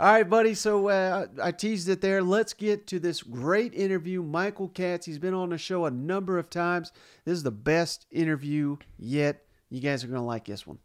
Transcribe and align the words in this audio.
All 0.00 0.12
right, 0.12 0.28
buddy. 0.28 0.54
So 0.54 0.88
uh, 0.88 1.26
I 1.42 1.52
teased 1.52 1.88
it 1.88 2.00
there. 2.00 2.22
Let's 2.22 2.52
get 2.52 2.86
to 2.88 2.98
this 2.98 3.22
great 3.22 3.74
interview. 3.74 4.22
Michael 4.22 4.68
Katz, 4.68 5.06
he's 5.06 5.18
been 5.18 5.34
on 5.34 5.50
the 5.50 5.58
show 5.58 5.86
a 5.86 5.90
number 5.90 6.38
of 6.38 6.50
times. 6.50 6.92
This 7.24 7.34
is 7.34 7.42
the 7.42 7.50
best 7.50 8.06
interview 8.10 8.76
yet. 8.98 9.44
You 9.70 9.80
guys 9.80 10.04
are 10.04 10.08
going 10.08 10.20
to 10.20 10.26
like 10.26 10.46
this 10.46 10.66
one. 10.66 10.78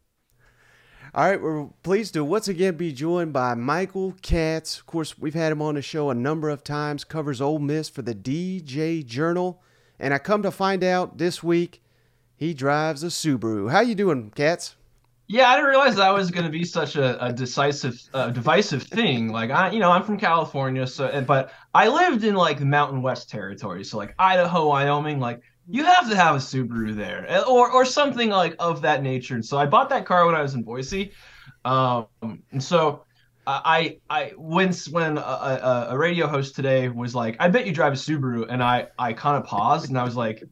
All 1.12 1.28
right, 1.28 1.42
we're 1.42 1.66
pleased 1.82 2.14
to 2.14 2.24
once 2.24 2.46
again 2.46 2.76
be 2.76 2.92
joined 2.92 3.32
by 3.32 3.54
Michael 3.54 4.14
Katz. 4.22 4.78
Of 4.78 4.86
course, 4.86 5.18
we've 5.18 5.34
had 5.34 5.50
him 5.50 5.60
on 5.60 5.74
the 5.74 5.82
show 5.82 6.10
a 6.10 6.14
number 6.14 6.48
of 6.48 6.62
times, 6.62 7.02
covers 7.02 7.40
Ole 7.40 7.58
Miss 7.58 7.88
for 7.88 8.02
the 8.02 8.14
DJ 8.14 9.04
Journal. 9.04 9.60
And 9.98 10.14
I 10.14 10.18
come 10.18 10.42
to 10.42 10.52
find 10.52 10.84
out 10.84 11.18
this 11.18 11.42
week 11.42 11.82
he 12.36 12.54
drives 12.54 13.02
a 13.02 13.08
Subaru. 13.08 13.70
How 13.70 13.80
you 13.80 13.94
doing, 13.94 14.30
Katz? 14.34 14.76
Yeah, 15.32 15.48
I 15.48 15.54
didn't 15.54 15.70
realize 15.70 15.94
that 15.94 16.12
was 16.12 16.32
going 16.32 16.44
to 16.44 16.50
be 16.50 16.64
such 16.64 16.96
a, 16.96 17.24
a 17.24 17.32
decisive, 17.32 18.02
uh, 18.12 18.30
divisive 18.30 18.82
thing. 18.82 19.28
Like 19.30 19.50
I, 19.50 19.70
you 19.70 19.78
know, 19.78 19.92
I'm 19.92 20.02
from 20.02 20.18
California, 20.18 20.84
so 20.88 21.22
but 21.24 21.52
I 21.72 21.86
lived 21.86 22.24
in 22.24 22.34
like 22.34 22.58
the 22.58 22.64
Mountain 22.64 23.00
West 23.00 23.30
territory, 23.30 23.84
so 23.84 23.96
like 23.96 24.12
Idaho, 24.18 24.66
Wyoming, 24.66 25.20
like 25.20 25.40
you 25.68 25.84
have 25.84 26.10
to 26.10 26.16
have 26.16 26.34
a 26.34 26.40
Subaru 26.40 26.96
there, 26.96 27.26
eh, 27.28 27.42
or 27.42 27.70
or 27.70 27.84
something 27.84 28.28
like 28.30 28.56
of 28.58 28.82
that 28.82 29.04
nature. 29.04 29.36
And 29.36 29.44
so 29.44 29.56
I 29.56 29.66
bought 29.66 29.88
that 29.90 30.04
car 30.04 30.26
when 30.26 30.34
I 30.34 30.42
was 30.42 30.54
in 30.54 30.64
Boise, 30.64 31.12
um, 31.64 32.08
and 32.50 32.60
so 32.60 33.04
I 33.46 33.98
I 34.10 34.32
when 34.36 34.72
when 34.90 35.16
a, 35.16 35.20
a, 35.20 35.86
a 35.90 35.98
radio 35.98 36.26
host 36.26 36.56
today 36.56 36.88
was 36.88 37.14
like, 37.14 37.36
"I 37.38 37.46
bet 37.46 37.68
you 37.68 37.72
drive 37.72 37.92
a 37.92 37.96
Subaru," 37.96 38.46
and 38.50 38.64
I 38.64 38.88
I 38.98 39.12
kind 39.12 39.36
of 39.36 39.48
paused 39.48 39.90
and 39.90 39.96
I 39.96 40.02
was 40.02 40.16
like, 40.16 40.42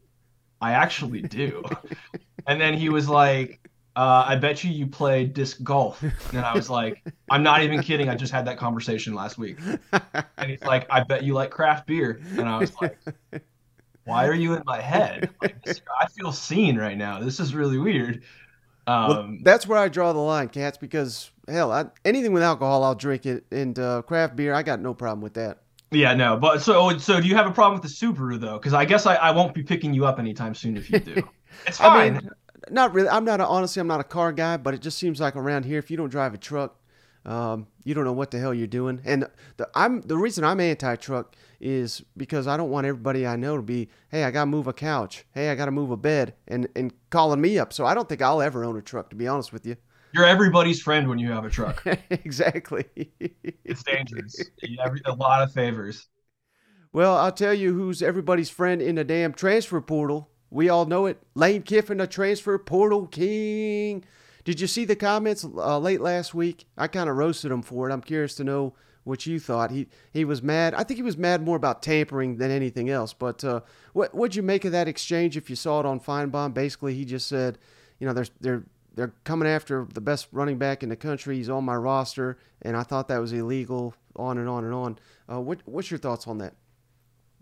"I 0.61 0.75
actually 0.75 1.23
do," 1.23 1.65
and 2.47 2.61
then 2.61 2.75
he 2.75 2.91
was 2.91 3.09
like 3.09 3.68
uh, 3.99 4.25
I 4.29 4.37
bet 4.37 4.63
you 4.63 4.71
you 4.71 4.87
play 4.87 5.25
disc 5.25 5.61
golf. 5.65 6.05
And 6.33 6.45
I 6.45 6.55
was 6.55 6.71
like, 6.71 7.03
I'm 7.31 7.43
not 7.43 7.63
even 7.63 7.83
kidding. 7.83 8.09
I 8.09 8.15
just 8.15 8.33
had 8.33 8.47
that 8.47 8.57
conversation 8.57 9.13
last 9.13 9.39
week. 9.39 9.59
And 9.93 10.51
he's 10.51 10.63
like, 10.63 10.87
I 10.89 11.03
bet 11.03 11.25
you 11.25 11.35
like 11.35 11.51
craft 11.51 11.89
beer. 11.89 12.21
And 12.39 12.49
I 12.49 12.59
was 12.59 12.73
like, 12.81 12.97
why 14.05 14.29
are 14.29 14.35
you 14.35 14.55
in 14.55 14.63
my 14.65 14.81
head? 14.81 15.31
Like, 15.43 15.65
this, 15.65 15.81
I 16.01 16.07
feel 16.07 16.31
seen 16.31 16.77
right 16.77 16.97
now. 16.97 17.19
This 17.19 17.41
is 17.41 17.57
really 17.57 17.79
weird. 17.79 18.23
Um, 18.87 19.09
well, 19.09 19.37
that's 19.43 19.67
where 19.67 19.79
I 19.79 19.89
draw 19.89 20.13
the 20.13 20.21
line, 20.21 20.49
Katz, 20.49 20.79
because 20.79 21.33
hell, 21.49 21.73
I, 21.73 21.87
anything 22.05 22.33
with 22.33 22.45
alcohol, 22.45 22.85
I'll 22.85 22.95
drink 22.95 23.27
it. 23.27 23.47
And 23.51 23.77
uh, 23.81 24.03
craft 24.03 24.37
beer, 24.37 24.55
I 24.55 24.63
got 24.63 24.81
no 24.81 24.95
problem 24.95 25.23
with 25.23 25.35
that. 25.35 25.59
Yeah, 25.91 26.15
no, 26.15 26.37
but 26.37 26.63
so 26.63 26.97
so 26.99 27.21
do 27.21 27.27
you 27.27 27.35
have 27.35 27.47
a 27.47 27.51
problem 27.51 27.81
with 27.81 27.91
the 27.91 28.07
Subaru 28.07 28.39
though? 28.39 28.59
Because 28.59 28.75
I 28.75 28.85
guess 28.85 29.07
I, 29.07 29.15
I 29.17 29.31
won't 29.31 29.55
be 29.55 29.63
picking 29.63 29.93
you 29.93 30.07
up 30.07 30.19
anytime 30.19 30.55
soon 30.55 30.77
if 30.77 30.89
you 30.89 31.01
do. 31.01 31.23
It's 31.67 31.79
fine. 31.79 32.17
I 32.17 32.21
mean, 32.21 32.31
not 32.71 32.95
really. 32.95 33.09
I'm 33.09 33.25
not 33.25 33.41
a, 33.41 33.47
honestly. 33.47 33.81
I'm 33.81 33.87
not 33.87 34.01
a 34.01 34.05
car 34.05 34.33
guy, 34.33 34.57
but 34.57 34.75
it 34.75 34.81
just 34.81 34.99
seems 34.99 35.21
like 35.21 35.37
around 35.37 35.65
here, 35.65 35.79
if 35.79 35.91
you 35.91 35.97
don't 35.97 36.09
drive 36.09 36.35
a 36.35 36.39
truck, 36.39 36.79
um, 37.25 37.67
you 37.85 37.95
don't 37.95 38.05
know 38.05 38.13
what 38.13 38.31
the 38.31 38.39
hell 38.39 38.55
you're 38.55 38.67
doing. 38.67 39.01
And 39.05 39.27
the 39.57 39.69
I'm 39.75 40.01
the 40.03 40.17
reason 40.17 40.45
I'm 40.45 40.61
anti-truck 40.61 41.37
is 41.61 42.03
because 42.17 42.47
I 42.47 42.57
don't 42.57 42.71
want 42.71 42.87
everybody 42.87 43.27
I 43.27 43.37
know 43.37 43.57
to 43.57 43.63
be, 43.63 43.89
hey, 44.11 44.25
I 44.25 44.31
gotta 44.31 44.47
move 44.47 44.67
a 44.67 44.73
couch, 44.73 45.25
hey, 45.33 45.51
I 45.51 45.55
gotta 45.55 45.71
move 45.71 45.91
a 45.91 45.97
bed, 45.97 46.35
and 46.47 46.69
and 46.75 46.93
calling 47.11 47.41
me 47.41 47.59
up. 47.59 47.73
So 47.73 47.85
I 47.85 47.95
don't 47.95 48.09
think 48.09 48.23
I'll 48.23 48.43
ever 48.43 48.65
own 48.65 48.77
a 48.77 48.83
truck, 48.83 49.11
to 49.11 49.17
be 49.17 49.29
honest 49.29 49.53
with 49.53 49.67
you. 49.67 49.77
You're 50.13 50.25
everybody's 50.25 50.81
friend 50.81 51.09
when 51.09 51.19
you 51.19 51.31
have 51.33 51.45
a 51.45 51.51
truck. 51.51 51.85
exactly. 52.11 52.85
it's 53.65 53.83
dangerous. 53.83 54.43
You 54.63 54.79
have 54.83 54.95
a 55.05 55.13
lot 55.13 55.43
of 55.43 55.53
favors. 55.53 56.09
Well, 56.95 57.17
I'll 57.17 57.33
tell 57.33 57.53
you 57.53 57.75
who's 57.75 58.01
everybody's 58.03 58.49
friend 58.49 58.81
in 58.81 58.95
the 58.95 59.05
damn 59.05 59.35
transfer 59.35 59.83
portal 59.83 60.31
we 60.51 60.69
all 60.69 60.87
know 60.87 61.07
it. 61.07 61.23
Lane 61.35 61.63
Kiffin, 61.63 62.01
a 62.01 62.07
transfer 62.07 62.59
portal 62.59 63.07
king. 63.07 64.05
Did 64.45 64.61
you 64.61 64.67
see 64.67 64.85
the 64.85 64.97
comments 64.97 65.45
uh, 65.45 65.79
late 65.79 66.01
last 66.01 66.35
week? 66.35 66.67
I 66.77 66.87
kind 66.89 67.11
of 67.11 67.17
roasted 67.17 67.53
him 67.53 67.63
for 67.63 67.89
it. 67.89 67.93
I'm 67.93 68.01
curious 68.01 68.35
to 68.37 68.45
know 68.45 68.75
what 69.05 69.27
you 69.27 69.41
thought. 69.41 69.71
He 69.71 69.89
he 70.13 70.25
was 70.25 70.43
mad. 70.43 70.75
I 70.75 70.85
think 70.85 70.97
he 70.97 71.03
was 71.03 71.17
mad 71.17 71.43
more 71.43 71.57
about 71.57 71.83
tampering 71.83 72.37
than 72.37 72.51
anything 72.51 72.89
else. 72.89 73.13
But 73.13 73.43
uh, 73.45 73.61
what 73.93 74.15
what'd 74.15 74.37
you 74.37 74.43
make 74.43 74.65
of 74.65 74.73
that 74.73 74.89
exchange? 74.89 75.37
If 75.37 75.51
you 75.51 75.57
saw 75.57 75.81
it 75.81 75.87
on 75.87 76.01
Finebaum, 76.01 76.55
basically 76.55 76.95
he 76.95 77.05
just 77.05 77.27
said, 77.27 77.59
you 77.99 78.07
know, 78.07 78.13
they're 78.13 78.27
they're 78.41 78.65
they're 78.95 79.15
coming 79.25 79.49
after 79.49 79.87
the 79.93 80.01
best 80.01 80.29
running 80.33 80.59
back 80.59 80.83
in 80.83 80.89
the 80.89 80.97
country. 80.97 81.37
He's 81.37 81.51
on 81.51 81.65
my 81.65 81.77
roster, 81.77 82.39
and 82.63 82.77
I 82.77 82.83
thought 82.83 83.09
that 83.09 83.19
was 83.19 83.33
illegal. 83.33 83.95
On 84.17 84.37
and 84.37 84.49
on 84.49 84.65
and 84.65 84.75
on. 84.75 84.99
Uh, 85.31 85.41
what 85.41 85.61
what's 85.65 85.91
your 85.91 85.99
thoughts 85.99 86.27
on 86.27 86.39
that? 86.39 86.55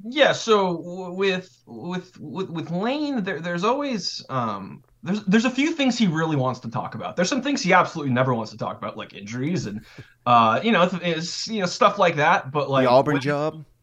Yeah, 0.05 0.33
so 0.33 1.11
with 1.13 1.63
with 1.67 2.19
with, 2.21 2.51
with 2.51 2.71
Lane, 2.71 3.25
there, 3.25 3.41
there's 3.41 3.65
always 3.65 4.25
um, 4.29 4.85
there's 5.03 5.25
there's 5.25 5.45
a 5.45 5.51
few 5.51 5.73
things 5.73 5.97
he 5.97 6.07
really 6.07 6.37
wants 6.37 6.61
to 6.61 6.71
talk 6.71 6.95
about. 6.95 7.17
There's 7.17 7.29
some 7.29 7.43
things 7.43 7.63
he 7.63 7.73
absolutely 7.73 8.13
never 8.13 8.35
wants 8.35 8.51
to 8.53 8.59
talk 8.59 8.77
about, 8.77 8.97
like 8.97 9.15
injuries 9.15 9.67
and 9.67 9.85
uh, 10.27 10.61
you 10.63 10.73
know, 10.73 10.83
is 10.83 11.49
you 11.49 11.61
know 11.61 11.67
stuff 11.67 11.99
like 11.99 12.17
that. 12.17 12.53
But 12.53 12.69
like 12.71 12.85
the 12.85 12.91
Auburn 12.91 13.21
job. 13.21 13.65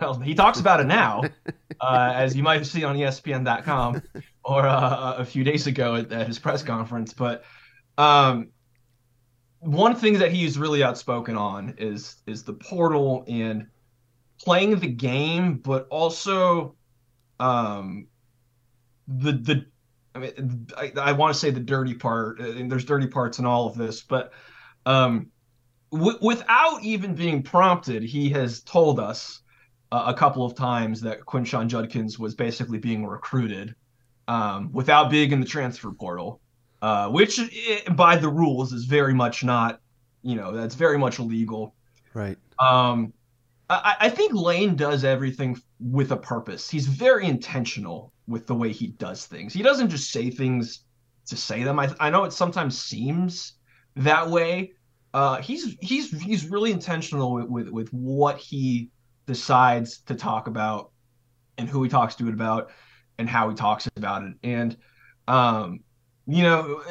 Well, 0.00 0.18
he 0.18 0.34
talks 0.34 0.58
about 0.58 0.80
it 0.80 0.88
now, 0.88 1.22
uh, 1.80 2.12
as 2.16 2.34
you 2.34 2.42
might 2.42 2.66
see 2.66 2.82
on 2.82 2.96
ESPN.com 2.96 4.02
or 4.44 4.66
uh, 4.66 5.14
a 5.18 5.24
few 5.24 5.44
days 5.44 5.68
ago 5.68 5.94
at, 5.94 6.10
at 6.10 6.26
his 6.26 6.40
press 6.40 6.64
conference. 6.64 7.12
But 7.12 7.44
um, 7.96 8.48
one 9.60 9.94
thing 9.94 10.18
that 10.18 10.32
he's 10.32 10.58
really 10.58 10.82
outspoken 10.82 11.36
on 11.36 11.74
is 11.78 12.16
is 12.26 12.42
the 12.42 12.54
portal 12.54 13.24
and 13.28 13.68
playing 14.44 14.78
the 14.78 14.88
game, 14.88 15.56
but 15.56 15.86
also 15.90 16.76
um, 17.40 18.06
the 19.08 19.32
the 19.32 19.66
I 20.14 20.18
mean, 20.18 20.66
I, 20.76 20.92
I 21.00 21.12
want 21.12 21.32
to 21.32 21.38
say 21.38 21.50
the 21.50 21.60
dirty 21.60 21.94
part, 21.94 22.40
uh, 22.40 22.44
and 22.44 22.70
there's 22.70 22.84
dirty 22.84 23.06
parts 23.06 23.38
in 23.38 23.46
all 23.46 23.66
of 23.66 23.76
this, 23.76 24.02
but 24.02 24.32
um, 24.84 25.28
w- 25.90 26.18
without 26.20 26.82
even 26.82 27.14
being 27.14 27.42
prompted, 27.42 28.02
he 28.02 28.28
has 28.30 28.60
told 28.62 29.00
us 29.00 29.40
uh, 29.90 30.04
a 30.06 30.14
couple 30.14 30.44
of 30.44 30.54
times 30.54 31.00
that 31.02 31.20
Quinshon 31.20 31.68
Judkins 31.68 32.18
was 32.18 32.34
basically 32.34 32.78
being 32.78 33.06
recruited 33.06 33.74
um, 34.28 34.70
without 34.72 35.10
being 35.10 35.32
in 35.32 35.40
the 35.40 35.46
transfer 35.46 35.90
portal, 35.92 36.40
uh, 36.82 37.08
which 37.08 37.38
eh, 37.38 37.90
by 37.92 38.16
the 38.16 38.28
rules 38.28 38.72
is 38.72 38.84
very 38.84 39.14
much 39.14 39.42
not, 39.42 39.80
you 40.22 40.34
know, 40.34 40.52
that's 40.52 40.74
very 40.74 40.98
much 40.98 41.18
illegal. 41.18 41.74
Right. 42.12 42.36
Um, 42.58 43.14
I, 43.72 43.96
I 44.00 44.08
think 44.10 44.34
Lane 44.34 44.76
does 44.76 45.04
everything 45.04 45.60
with 45.80 46.12
a 46.12 46.16
purpose. 46.16 46.68
He's 46.68 46.86
very 46.86 47.26
intentional 47.26 48.12
with 48.26 48.46
the 48.46 48.54
way 48.54 48.72
he 48.72 48.88
does 48.88 49.26
things. 49.26 49.52
He 49.52 49.62
doesn't 49.62 49.88
just 49.88 50.10
say 50.10 50.30
things 50.30 50.84
to 51.26 51.36
say 51.36 51.62
them. 51.62 51.78
I, 51.78 51.94
I 52.00 52.10
know 52.10 52.24
it 52.24 52.32
sometimes 52.32 52.78
seems 52.78 53.54
that 53.96 54.28
way. 54.28 54.72
Uh, 55.14 55.40
he's 55.42 55.76
he's 55.80 56.10
he's 56.22 56.46
really 56.46 56.72
intentional 56.72 57.32
with, 57.34 57.46
with 57.46 57.68
with 57.68 57.88
what 57.90 58.38
he 58.38 58.90
decides 59.26 60.00
to 60.00 60.14
talk 60.14 60.46
about 60.46 60.90
and 61.58 61.68
who 61.68 61.82
he 61.82 61.88
talks 61.88 62.14
to 62.16 62.28
it 62.28 62.34
about 62.34 62.70
and 63.18 63.28
how 63.28 63.48
he 63.48 63.54
talks 63.54 63.88
about 63.96 64.24
it. 64.24 64.34
And 64.42 64.76
um, 65.28 65.80
you 66.26 66.42
know, 66.42 66.82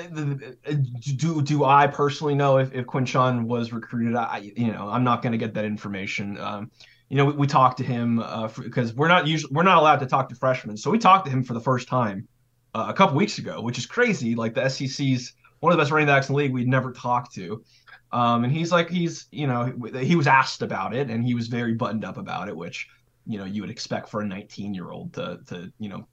do 1.17 1.41
do 1.41 1.63
I 1.63 1.87
personally 1.87 2.35
know 2.35 2.57
if, 2.57 2.73
if 2.73 2.85
Quinshon 2.85 3.45
was 3.45 3.71
recruited? 3.71 4.15
I, 4.15 4.51
you 4.55 4.71
know, 4.71 4.89
I'm 4.89 5.03
not 5.03 5.21
going 5.21 5.31
to 5.31 5.37
get 5.37 5.53
that 5.53 5.63
information. 5.63 6.37
Um, 6.37 6.71
you 7.07 7.17
know, 7.17 7.25
we, 7.25 7.33
we 7.33 7.47
talked 7.47 7.77
to 7.77 7.83
him 7.83 8.19
uh, 8.19 8.49
because 8.57 8.93
we're 8.93 9.07
not 9.07 9.27
usually 9.27 9.53
we're 9.53 9.63
not 9.63 9.77
allowed 9.77 9.99
to 9.99 10.05
talk 10.05 10.27
to 10.29 10.35
freshmen, 10.35 10.75
so 10.75 10.91
we 10.91 10.99
talked 10.99 11.25
to 11.25 11.31
him 11.31 11.43
for 11.43 11.53
the 11.53 11.61
first 11.61 11.87
time 11.87 12.27
uh, 12.73 12.87
a 12.89 12.93
couple 12.93 13.15
weeks 13.15 13.37
ago, 13.37 13.61
which 13.61 13.77
is 13.77 13.85
crazy. 13.85 14.35
Like 14.35 14.53
the 14.53 14.67
SEC's 14.67 15.33
one 15.61 15.71
of 15.71 15.77
the 15.77 15.81
best 15.81 15.91
running 15.91 16.07
backs 16.07 16.27
in 16.27 16.33
the 16.33 16.37
league, 16.37 16.51
we'd 16.51 16.67
never 16.67 16.91
talked 16.91 17.33
to, 17.35 17.63
um, 18.11 18.43
and 18.43 18.51
he's 18.51 18.71
like 18.71 18.89
he's 18.89 19.27
you 19.31 19.47
know 19.47 19.73
he 19.93 20.17
was 20.17 20.27
asked 20.27 20.61
about 20.61 20.93
it 20.93 21.09
and 21.09 21.25
he 21.25 21.35
was 21.35 21.47
very 21.47 21.73
buttoned 21.73 22.03
up 22.03 22.17
about 22.17 22.49
it, 22.49 22.57
which 22.57 22.89
you 23.25 23.37
know 23.37 23.45
you 23.45 23.61
would 23.61 23.71
expect 23.71 24.09
for 24.09 24.21
a 24.21 24.25
19 24.25 24.73
year 24.73 24.91
old 24.91 25.13
to 25.13 25.39
to 25.47 25.71
you 25.79 25.87
know 25.87 26.05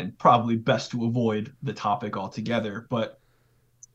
and 0.00 0.18
probably 0.18 0.56
best 0.56 0.90
to 0.92 1.04
avoid 1.04 1.54
the 1.62 1.72
topic 1.72 2.16
altogether. 2.16 2.86
But 2.90 3.20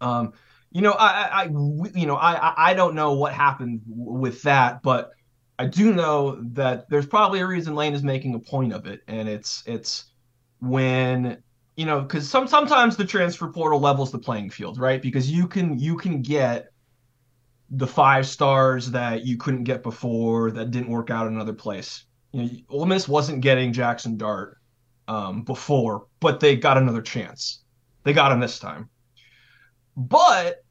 um, 0.02 0.34
you 0.72 0.82
know, 0.82 0.92
I, 0.92 1.44
I, 1.44 1.44
you 1.46 2.06
know, 2.06 2.16
I, 2.16 2.72
I 2.72 2.74
don't 2.74 2.96
know 2.96 3.14
what 3.14 3.34
happened 3.34 3.82
with 3.88 4.42
that, 4.44 4.84
but 4.84 5.12
I 5.58 5.68
do 5.68 5.94
know 5.94 6.42
that 6.52 6.90
there's 6.90 7.06
probably 7.06 7.40
a 7.40 7.48
reason 7.48 7.76
Lane 7.76 7.94
is 7.94 8.04
making 8.04 8.36
a 8.36 8.40
point 8.40 8.74
of 8.74 8.86
it, 8.86 9.02
and 9.08 9.30
it's 9.30 9.64
it's 9.66 10.06
when 10.60 11.42
you 11.78 11.86
know 11.86 12.02
because 12.02 12.30
some 12.30 12.48
sometimes 12.48 12.98
the 12.98 13.06
transfer 13.06 13.48
portal 13.48 13.80
levels 13.80 14.12
the 14.12 14.20
playing 14.20 14.50
field, 14.50 14.78
right? 14.78 15.02
Because 15.02 15.32
you 15.32 15.48
can 15.48 15.80
you 15.80 15.96
can 15.96 16.22
get 16.22 16.72
the 17.70 17.88
five 17.88 18.28
stars 18.28 18.92
that 18.92 19.26
you 19.26 19.38
couldn't 19.38 19.64
get 19.64 19.82
before 19.82 20.52
that 20.52 20.72
didn't 20.72 20.90
work 20.90 21.10
out 21.10 21.28
in 21.28 21.34
another 21.34 21.54
place. 21.54 22.04
You 22.32 22.44
know, 22.44 22.50
Ole 22.70 22.86
Miss 22.86 23.08
wasn't 23.08 23.42
getting 23.42 23.72
Jaxson 23.72 24.18
Dart 24.18 24.58
um, 25.08 25.44
before, 25.44 26.08
but 26.20 26.40
they 26.40 26.56
got 26.56 26.78
another 26.78 27.02
chance. 27.02 27.64
They 28.04 28.14
got 28.14 28.32
him 28.32 28.40
this 28.40 28.60
time. 28.60 28.90
But 29.98 30.64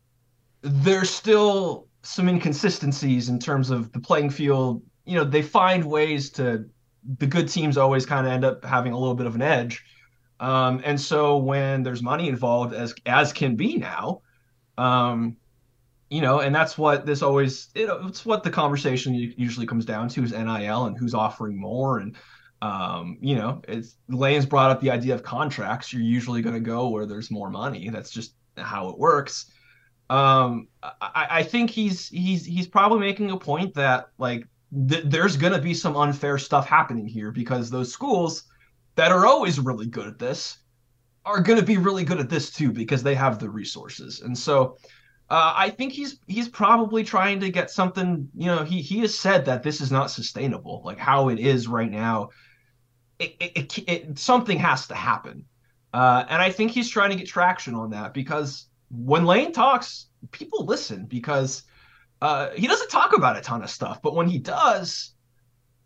there's 0.63 1.11
still 1.11 1.89
some 2.03 2.29
inconsistencies 2.29 3.29
in 3.29 3.39
terms 3.39 3.71
of 3.71 3.93
the 3.93 4.01
playing 4.01 4.31
field. 4.31 4.83
You 5.05 5.17
know, 5.17 5.25
they 5.25 5.43
find 5.43 5.85
ways 5.85 6.31
to, 6.33 6.67
the 7.19 7.27
good 7.27 7.49
teams 7.49 7.77
always 7.77 8.07
kind 8.07 8.27
of 8.27 8.33
end 8.33 8.45
up 8.45 8.65
having 8.65 8.93
a 8.93 8.99
little 8.99 9.15
bit 9.15 9.27
of 9.27 9.35
an 9.35 9.43
edge. 9.43 9.85
Um, 10.41 10.83
and 10.85 11.01
so 11.01 11.37
when 11.37 11.83
there's 11.83 12.03
money 12.03 12.29
involved, 12.29 12.75
as 12.75 12.95
as 13.07 13.33
can 13.33 13.57
be 13.57 13.77
now, 13.77 14.23
um, 14.77 15.37
you 16.11 16.21
know, 16.21 16.41
and 16.41 16.55
that's 16.55 16.77
what 16.77 17.07
this 17.07 17.23
always 17.23 17.69
it, 17.75 17.89
it's 18.05 18.27
what 18.27 18.43
the 18.43 18.51
conversation 18.51 19.15
usually 19.37 19.67
comes 19.67 19.85
down 19.85 20.09
to 20.11 20.23
is 20.23 20.33
NIL 20.33 20.87
and 20.87 20.99
who's 20.99 21.15
offering 21.15 21.59
more 21.59 21.99
and 21.99 22.17
um, 22.65 23.19
you 23.21 23.37
know, 23.37 23.61
it's 23.69 23.97
Lane's 24.09 24.47
brought 24.47 24.71
up 24.71 24.81
the 24.81 24.91
idea 24.91 25.15
of 25.15 25.23
contracts. 25.23 25.93
You're 25.93 26.01
usually 26.01 26.41
going 26.41 26.55
to 26.55 26.61
go 26.61 26.89
where 26.89 27.05
there's 27.05 27.31
more 27.31 27.51
money. 27.51 27.91
That's 27.91 28.11
just 28.11 28.37
how 28.57 28.89
it 28.89 28.99
works. 28.99 29.53
Um, 30.09 30.69
I, 30.83 31.27
I 31.31 31.43
think 31.43 31.69
he's 31.69 32.09
he's 32.09 32.47
he's 32.47 32.67
probably 32.67 33.01
making 33.01 33.31
a 33.31 33.37
point 33.37 33.75
that 33.75 34.09
like 34.17 34.49
th- 34.89 35.05
there's 35.05 35.37
going 35.37 35.53
to 35.53 35.61
be 35.61 35.75
some 35.75 35.95
unfair 35.95 36.39
stuff 36.39 36.67
happening 36.67 37.07
here 37.07 37.31
because 37.31 37.69
those 37.69 37.93
schools 37.93 38.45
that 38.95 39.13
are 39.13 39.27
always 39.27 39.61
really 39.61 39.87
good 39.87 40.07
at 40.07 40.19
this 40.19 40.57
are 41.27 41.41
going 41.41 41.59
to 41.59 41.67
be 41.67 41.77
really 41.77 42.05
good 42.05 42.19
at 42.19 42.31
this 42.31 42.51
too 42.51 42.73
because 42.73 43.03
they 43.03 43.15
have 43.15 43.39
the 43.39 43.51
resources. 43.51 44.23
And 44.23 44.37
so 44.37 44.79
uh, 45.29 45.53
I 45.55 45.69
think 45.69 45.93
he's 45.93 46.19
he's 46.29 46.49
probably 46.49 47.05
trying 47.05 47.41
to 47.41 47.51
get 47.51 47.71
something. 47.71 48.27
You 48.35 48.47
know, 48.47 48.65
he 48.65 48.81
he 48.81 49.01
has 49.01 49.19
said 49.19 49.45
that 49.45 49.63
this 49.63 49.83
is 49.83 49.93
not 49.93 50.11
sustainable. 50.11 50.81
Like 50.83 50.99
how 50.99 51.29
it 51.29 51.39
is 51.39 51.69
right 51.69 51.91
now, 51.91 52.31
it, 53.19 53.37
it, 53.41 53.79
it, 53.79 53.89
it 53.89 54.19
something 54.19 54.59
has 54.59 54.87
to 54.89 54.95
happen. 54.95 55.45
Uh, 55.93 56.25
and 56.29 56.43
I 56.43 56.51
think 56.51 56.73
he's 56.73 56.91
trying 56.91 57.11
to 57.11 57.17
get 57.17 57.27
traction 57.27 57.75
on 57.75 57.91
that 57.91 58.15
because 58.15 58.67
when 58.91 59.25
Lane 59.25 59.53
talks, 59.53 60.07
people 60.33 60.65
listen 60.65 61.07
because 61.07 61.63
uh, 62.21 62.51
he 62.51 62.67
doesn't 62.67 62.91
talk 62.91 63.17
about 63.17 63.37
a 63.37 63.41
ton 63.41 63.63
of 63.63 63.71
stuff, 63.71 64.03
but 64.03 64.15
when 64.15 64.29
he 64.29 64.39
does, 64.39 65.13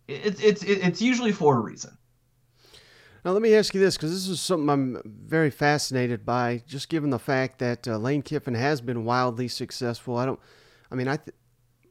it's 0.07 0.41
it's 0.41 0.63
it's 0.63 1.03
usually 1.03 1.33
for 1.33 1.59
a 1.59 1.61
reason. 1.61 1.97
Now, 3.25 3.33
let 3.33 3.43
me 3.43 3.55
ask 3.55 3.75
you 3.75 3.81
this 3.81 3.97
because 3.97 4.13
this 4.13 4.29
is 4.29 4.41
something 4.41 4.71
I'm 4.71 5.03
very 5.05 5.51
fascinated 5.51 6.25
by, 6.25 6.63
just 6.67 6.89
given 6.89 7.11
the 7.11 7.19
fact 7.19 7.59
that 7.59 7.87
uh, 7.87 7.99
Lane 7.99 8.23
Kiffin 8.23 8.55
has 8.55 8.81
been 8.81 9.05
wildly 9.05 9.49
successful. 9.49 10.17
I 10.17 10.25
don't, 10.25 10.41
I 10.91 10.95
mean, 10.95 11.09
I, 11.09 11.17
th- 11.17 11.35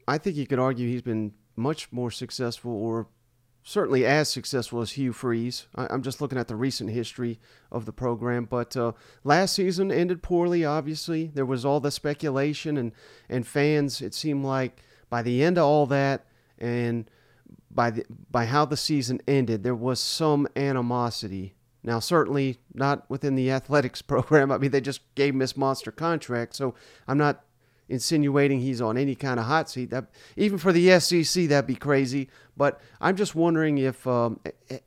I 0.08 0.18
think 0.18 0.36
you 0.36 0.46
could 0.46 0.58
argue 0.58 0.88
he's 0.88 1.02
been 1.02 1.34
much 1.54 1.92
more 1.92 2.10
successful, 2.10 2.72
or 2.72 3.08
certainly 3.68 4.06
as 4.06 4.30
successful 4.30 4.80
as 4.80 4.92
Hugh 4.92 5.12
Freeze. 5.12 5.66
I, 5.74 5.92
am 5.92 6.00
just 6.00 6.22
looking 6.22 6.38
at 6.38 6.48
the 6.48 6.56
recent 6.56 6.88
history 6.88 7.38
of 7.70 7.84
the 7.84 7.92
program, 7.92 8.46
but 8.46 8.74
uh, 8.74 8.92
last 9.24 9.54
season 9.54 9.92
ended 9.92 10.22
poorly. 10.22 10.64
Obviously, 10.64 11.30
there 11.34 11.44
was 11.44 11.66
all 11.66 11.78
the 11.78 11.90
speculation 11.90 12.78
and 12.78 12.92
and 13.28 13.46
fans. 13.46 14.00
It 14.00 14.14
seemed 14.14 14.42
like 14.42 14.82
by 15.10 15.20
the 15.20 15.44
end 15.44 15.58
of 15.58 15.64
all 15.64 15.84
that 15.86 16.24
and 16.58 17.10
by 17.70 17.90
the 17.90 18.06
by 18.30 18.46
how 18.46 18.64
the 18.64 18.76
season 18.76 19.20
ended, 19.28 19.64
there 19.64 19.74
was 19.74 20.00
some 20.00 20.48
animosity. 20.56 21.54
Now, 21.82 21.98
certainly 21.98 22.60
not 22.72 23.08
within 23.10 23.34
the 23.34 23.50
athletics 23.50 24.00
program. 24.12 24.50
I 24.50 24.56
mean, 24.56 24.70
they 24.70 24.80
just 24.80 25.14
gave 25.14 25.34
Miss 25.34 25.58
monster 25.58 25.92
contract, 25.92 26.56
so 26.56 26.74
I'm 27.06 27.18
not 27.18 27.44
insinuating 27.88 28.60
he's 28.60 28.80
on 28.80 28.98
any 28.98 29.14
kind 29.14 29.40
of 29.40 29.46
hot 29.46 29.70
seat. 29.70 29.90
That 29.90 30.06
even 30.36 30.58
for 30.58 30.72
the 30.72 30.98
SEC, 31.00 31.48
that'd 31.48 31.66
be 31.66 31.74
crazy. 31.74 32.28
But 32.56 32.80
I'm 33.00 33.16
just 33.16 33.34
wondering 33.34 33.78
if 33.78 34.06
um, 34.06 34.40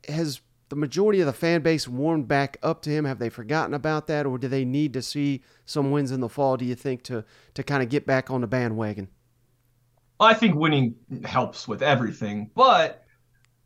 has 0.08 0.40
the 0.72 0.76
majority 0.76 1.20
of 1.20 1.26
the 1.26 1.34
fan 1.34 1.60
base 1.60 1.86
warmed 1.86 2.26
back 2.26 2.56
up 2.62 2.80
to 2.80 2.88
him? 2.88 3.04
Have 3.04 3.18
they 3.18 3.28
forgotten 3.28 3.74
about 3.74 4.06
that, 4.06 4.24
or 4.24 4.38
do 4.38 4.48
they 4.48 4.64
need 4.64 4.94
to 4.94 5.02
see 5.02 5.42
some 5.66 5.90
wins 5.90 6.10
in 6.10 6.20
the 6.20 6.30
fall? 6.30 6.56
Do 6.56 6.64
you 6.64 6.74
think 6.74 7.02
to 7.02 7.26
to 7.52 7.62
kind 7.62 7.82
of 7.82 7.90
get 7.90 8.06
back 8.06 8.30
on 8.30 8.40
the 8.40 8.46
bandwagon? 8.46 9.08
I 10.18 10.32
think 10.32 10.54
winning 10.54 10.94
helps 11.24 11.68
with 11.68 11.82
everything, 11.82 12.50
but 12.54 13.04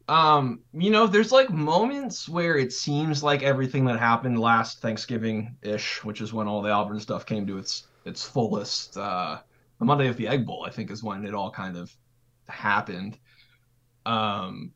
um, 0.08 0.62
you 0.72 0.90
know, 0.90 1.06
there's 1.06 1.30
like 1.30 1.48
moments 1.48 2.28
where 2.28 2.56
it 2.56 2.72
seems 2.72 3.22
like 3.22 3.44
everything 3.44 3.84
that 3.84 4.00
happened 4.00 4.40
last 4.40 4.80
Thanksgiving 4.80 5.56
ish, 5.62 6.02
which 6.04 6.20
is 6.20 6.32
when 6.32 6.48
all 6.48 6.60
the 6.60 6.70
Auburn 6.70 6.98
stuff 6.98 7.24
came 7.24 7.46
to 7.46 7.58
its 7.58 7.86
its 8.06 8.24
fullest. 8.24 8.96
Uh, 8.96 9.38
the 9.78 9.84
Monday 9.84 10.08
of 10.08 10.16
the 10.16 10.28
Egg 10.28 10.46
Bowl, 10.46 10.64
I 10.66 10.70
think, 10.70 10.90
is 10.90 11.02
when 11.02 11.24
it 11.26 11.34
all 11.34 11.50
kind 11.50 11.76
of 11.76 11.94
happened. 12.48 13.18
Um, 14.06 14.72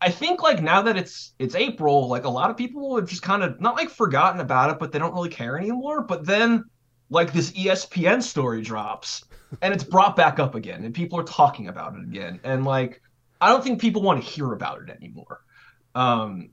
I 0.00 0.10
think 0.10 0.42
like 0.42 0.62
now 0.62 0.82
that 0.82 0.96
it's 0.96 1.34
it's 1.38 1.54
April, 1.54 2.08
like 2.08 2.24
a 2.24 2.28
lot 2.28 2.50
of 2.50 2.56
people 2.56 2.96
have 2.96 3.08
just 3.08 3.22
kind 3.22 3.42
of 3.42 3.60
not 3.60 3.76
like 3.76 3.90
forgotten 3.90 4.40
about 4.40 4.70
it, 4.70 4.78
but 4.78 4.92
they 4.92 4.98
don't 4.98 5.14
really 5.14 5.28
care 5.28 5.58
anymore. 5.58 6.02
But 6.02 6.26
then 6.26 6.64
like 7.10 7.32
this 7.32 7.52
ESPN 7.52 8.22
story 8.22 8.62
drops 8.62 9.24
and 9.62 9.72
it's 9.72 9.84
brought 9.84 10.16
back 10.16 10.38
up 10.38 10.54
again 10.54 10.84
and 10.84 10.94
people 10.94 11.18
are 11.18 11.24
talking 11.24 11.68
about 11.68 11.94
it 11.94 12.02
again 12.02 12.40
and 12.44 12.64
like 12.64 13.00
i 13.40 13.48
don't 13.48 13.62
think 13.62 13.80
people 13.80 14.02
want 14.02 14.22
to 14.22 14.28
hear 14.28 14.52
about 14.52 14.80
it 14.82 14.90
anymore 14.90 15.40
um 15.94 16.50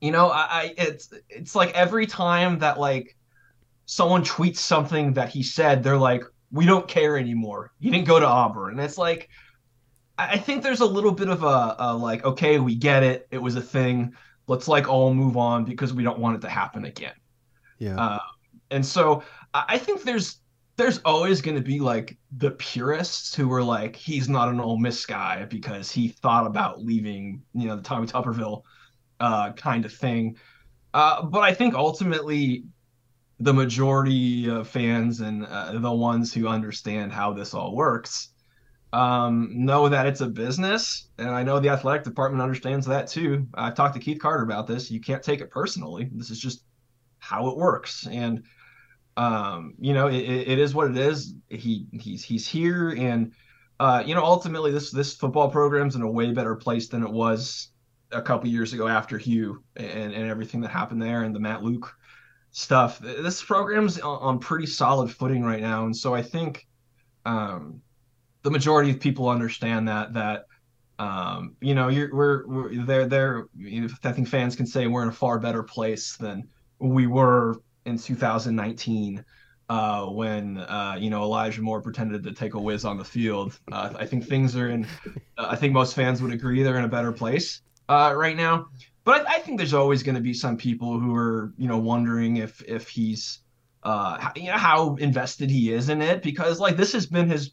you 0.00 0.10
know 0.10 0.28
I, 0.28 0.46
I 0.50 0.74
it's 0.76 1.12
it's 1.28 1.54
like 1.54 1.74
every 1.74 2.06
time 2.06 2.58
that 2.58 2.78
like 2.78 3.16
someone 3.90 4.22
tweets 4.22 4.58
something 4.58 5.14
that 5.14 5.30
he 5.30 5.42
said 5.42 5.82
they're 5.82 5.96
like 5.96 6.22
we 6.50 6.66
don't 6.66 6.86
care 6.88 7.16
anymore. 7.18 7.72
He 7.80 7.90
didn't 7.90 8.06
go 8.06 8.20
to 8.20 8.26
auburn. 8.26 8.72
And 8.72 8.80
it's 8.80 8.98
like 8.98 9.28
i 10.20 10.36
think 10.36 10.64
there's 10.64 10.80
a 10.80 10.86
little 10.86 11.12
bit 11.12 11.28
of 11.28 11.44
a, 11.44 11.76
a 11.78 11.96
like 11.96 12.24
okay 12.24 12.58
we 12.58 12.74
get 12.74 13.02
it. 13.02 13.26
It 13.30 13.38
was 13.38 13.56
a 13.56 13.62
thing. 13.62 14.12
Let's 14.46 14.68
like 14.68 14.88
all 14.88 15.14
move 15.14 15.36
on 15.36 15.64
because 15.64 15.94
we 15.94 16.02
don't 16.02 16.18
want 16.18 16.36
it 16.36 16.40
to 16.42 16.48
happen 16.50 16.84
again. 16.84 17.14
Yeah. 17.78 17.98
Uh, 17.98 18.18
and 18.70 18.84
so 18.84 19.22
i 19.54 19.78
think 19.78 20.02
there's 20.02 20.40
there's 20.76 20.98
always 20.98 21.40
going 21.40 21.56
to 21.56 21.62
be 21.62 21.80
like 21.80 22.16
the 22.36 22.52
purists 22.52 23.34
who 23.34 23.52
are 23.52 23.64
like, 23.64 23.96
he's 23.96 24.28
not 24.28 24.48
an 24.48 24.60
Ole 24.60 24.78
Miss 24.78 25.04
guy 25.04 25.44
because 25.46 25.90
he 25.90 26.08
thought 26.08 26.46
about 26.46 26.84
leaving, 26.84 27.42
you 27.52 27.66
know, 27.66 27.74
the 27.74 27.82
Tommy 27.82 28.06
Tuberville 28.06 28.62
uh, 29.18 29.52
kind 29.54 29.84
of 29.84 29.92
thing. 29.92 30.36
Uh, 30.94 31.22
but 31.22 31.40
I 31.40 31.52
think 31.52 31.74
ultimately, 31.74 32.62
the 33.40 33.54
majority 33.54 34.48
of 34.48 34.68
fans 34.68 35.20
and 35.20 35.46
uh, 35.46 35.78
the 35.78 35.92
ones 35.92 36.34
who 36.34 36.48
understand 36.48 37.12
how 37.12 37.32
this 37.32 37.54
all 37.54 37.74
works 37.74 38.30
um, 38.92 39.50
know 39.52 39.88
that 39.88 40.06
it's 40.06 40.20
a 40.20 40.26
business. 40.26 41.08
And 41.18 41.30
I 41.30 41.42
know 41.42 41.60
the 41.60 41.68
athletic 41.68 42.04
department 42.04 42.42
understands 42.42 42.86
that 42.86 43.06
too. 43.06 43.46
I've 43.54 43.74
talked 43.74 43.94
to 43.94 44.00
Keith 44.00 44.20
Carter 44.20 44.42
about 44.42 44.66
this. 44.66 44.90
You 44.90 45.00
can't 45.00 45.22
take 45.22 45.40
it 45.40 45.50
personally. 45.50 46.08
This 46.12 46.30
is 46.30 46.40
just 46.40 46.64
how 47.18 47.48
it 47.48 47.56
works. 47.56 48.06
And 48.10 48.42
um, 49.16 49.74
you 49.80 49.94
know, 49.94 50.06
it, 50.06 50.22
it 50.22 50.58
is 50.58 50.74
what 50.74 50.90
it 50.90 50.96
is. 50.96 51.34
He 51.48 51.86
he's 51.92 52.22
he's 52.22 52.46
here, 52.46 52.90
and 52.90 53.32
uh, 53.80 54.00
you 54.06 54.14
know, 54.14 54.24
ultimately, 54.24 54.70
this 54.70 54.92
this 54.92 55.12
football 55.12 55.50
program's 55.50 55.96
in 55.96 56.02
a 56.02 56.10
way 56.10 56.32
better 56.32 56.54
place 56.54 56.86
than 56.86 57.02
it 57.02 57.10
was 57.10 57.70
a 58.12 58.22
couple 58.22 58.48
years 58.48 58.72
ago 58.72 58.86
after 58.86 59.18
Hugh 59.18 59.64
and 59.74 60.12
and 60.14 60.28
everything 60.28 60.60
that 60.60 60.68
happened 60.68 61.02
there 61.02 61.24
and 61.24 61.34
the 61.34 61.40
Matt 61.40 61.64
Luke 61.64 61.92
stuff. 62.50 62.98
This 62.98 63.42
program's 63.42 63.98
on 64.00 64.38
pretty 64.38 64.66
solid 64.66 65.10
footing 65.10 65.42
right 65.42 65.60
now, 65.60 65.84
and 65.84 65.96
so 65.96 66.14
I 66.14 66.22
think 66.22 66.66
um, 67.24 67.80
the 68.42 68.50
majority 68.50 68.90
of 68.90 69.00
people 69.00 69.28
understand 69.28 69.88
that 69.88 70.14
that 70.14 70.46
um, 70.98 71.56
you 71.60 71.74
know 71.74 71.88
you're 71.88 72.14
we're, 72.14 72.46
we're 72.46 72.84
they're 72.84 73.06
they're 73.06 73.44
you 73.56 73.82
know, 73.82 73.88
I 74.04 74.12
think 74.12 74.28
fans 74.28 74.56
can 74.56 74.66
say 74.66 74.86
we're 74.86 75.02
in 75.02 75.08
a 75.08 75.12
far 75.12 75.38
better 75.38 75.62
place 75.62 76.16
than 76.16 76.48
we 76.78 77.06
were 77.06 77.60
in 77.84 77.98
2019 77.98 79.24
uh, 79.68 80.06
when 80.06 80.58
uh, 80.58 80.96
you 80.98 81.10
know 81.10 81.22
Elijah 81.22 81.62
Moore 81.62 81.82
pretended 81.82 82.22
to 82.24 82.32
take 82.32 82.54
a 82.54 82.60
whiz 82.60 82.84
on 82.84 82.96
the 82.96 83.04
field. 83.04 83.58
Uh, 83.70 83.92
I 83.96 84.06
think 84.06 84.26
things 84.26 84.56
are 84.56 84.68
in. 84.68 84.86
I 85.36 85.56
think 85.56 85.72
most 85.72 85.94
fans 85.94 86.22
would 86.22 86.32
agree 86.32 86.62
they're 86.62 86.78
in 86.78 86.84
a 86.84 86.88
better 86.88 87.12
place 87.12 87.62
uh, 87.88 88.12
right 88.16 88.36
now. 88.36 88.68
But 89.08 89.26
I, 89.26 89.36
I 89.36 89.38
think 89.38 89.56
there's 89.56 89.72
always 89.72 90.02
going 90.02 90.16
to 90.16 90.20
be 90.20 90.34
some 90.34 90.58
people 90.58 91.00
who 91.00 91.14
are 91.14 91.54
you 91.56 91.66
know 91.66 91.78
wondering 91.78 92.36
if 92.36 92.62
if 92.62 92.88
he's 92.88 93.40
uh, 93.82 94.18
how, 94.18 94.32
you 94.36 94.48
know 94.48 94.58
how 94.58 94.96
invested 94.96 95.50
he 95.50 95.72
is 95.72 95.88
in 95.88 96.02
it 96.02 96.22
because 96.22 96.60
like 96.60 96.76
this 96.76 96.92
has 96.92 97.06
been 97.06 97.30
his. 97.30 97.52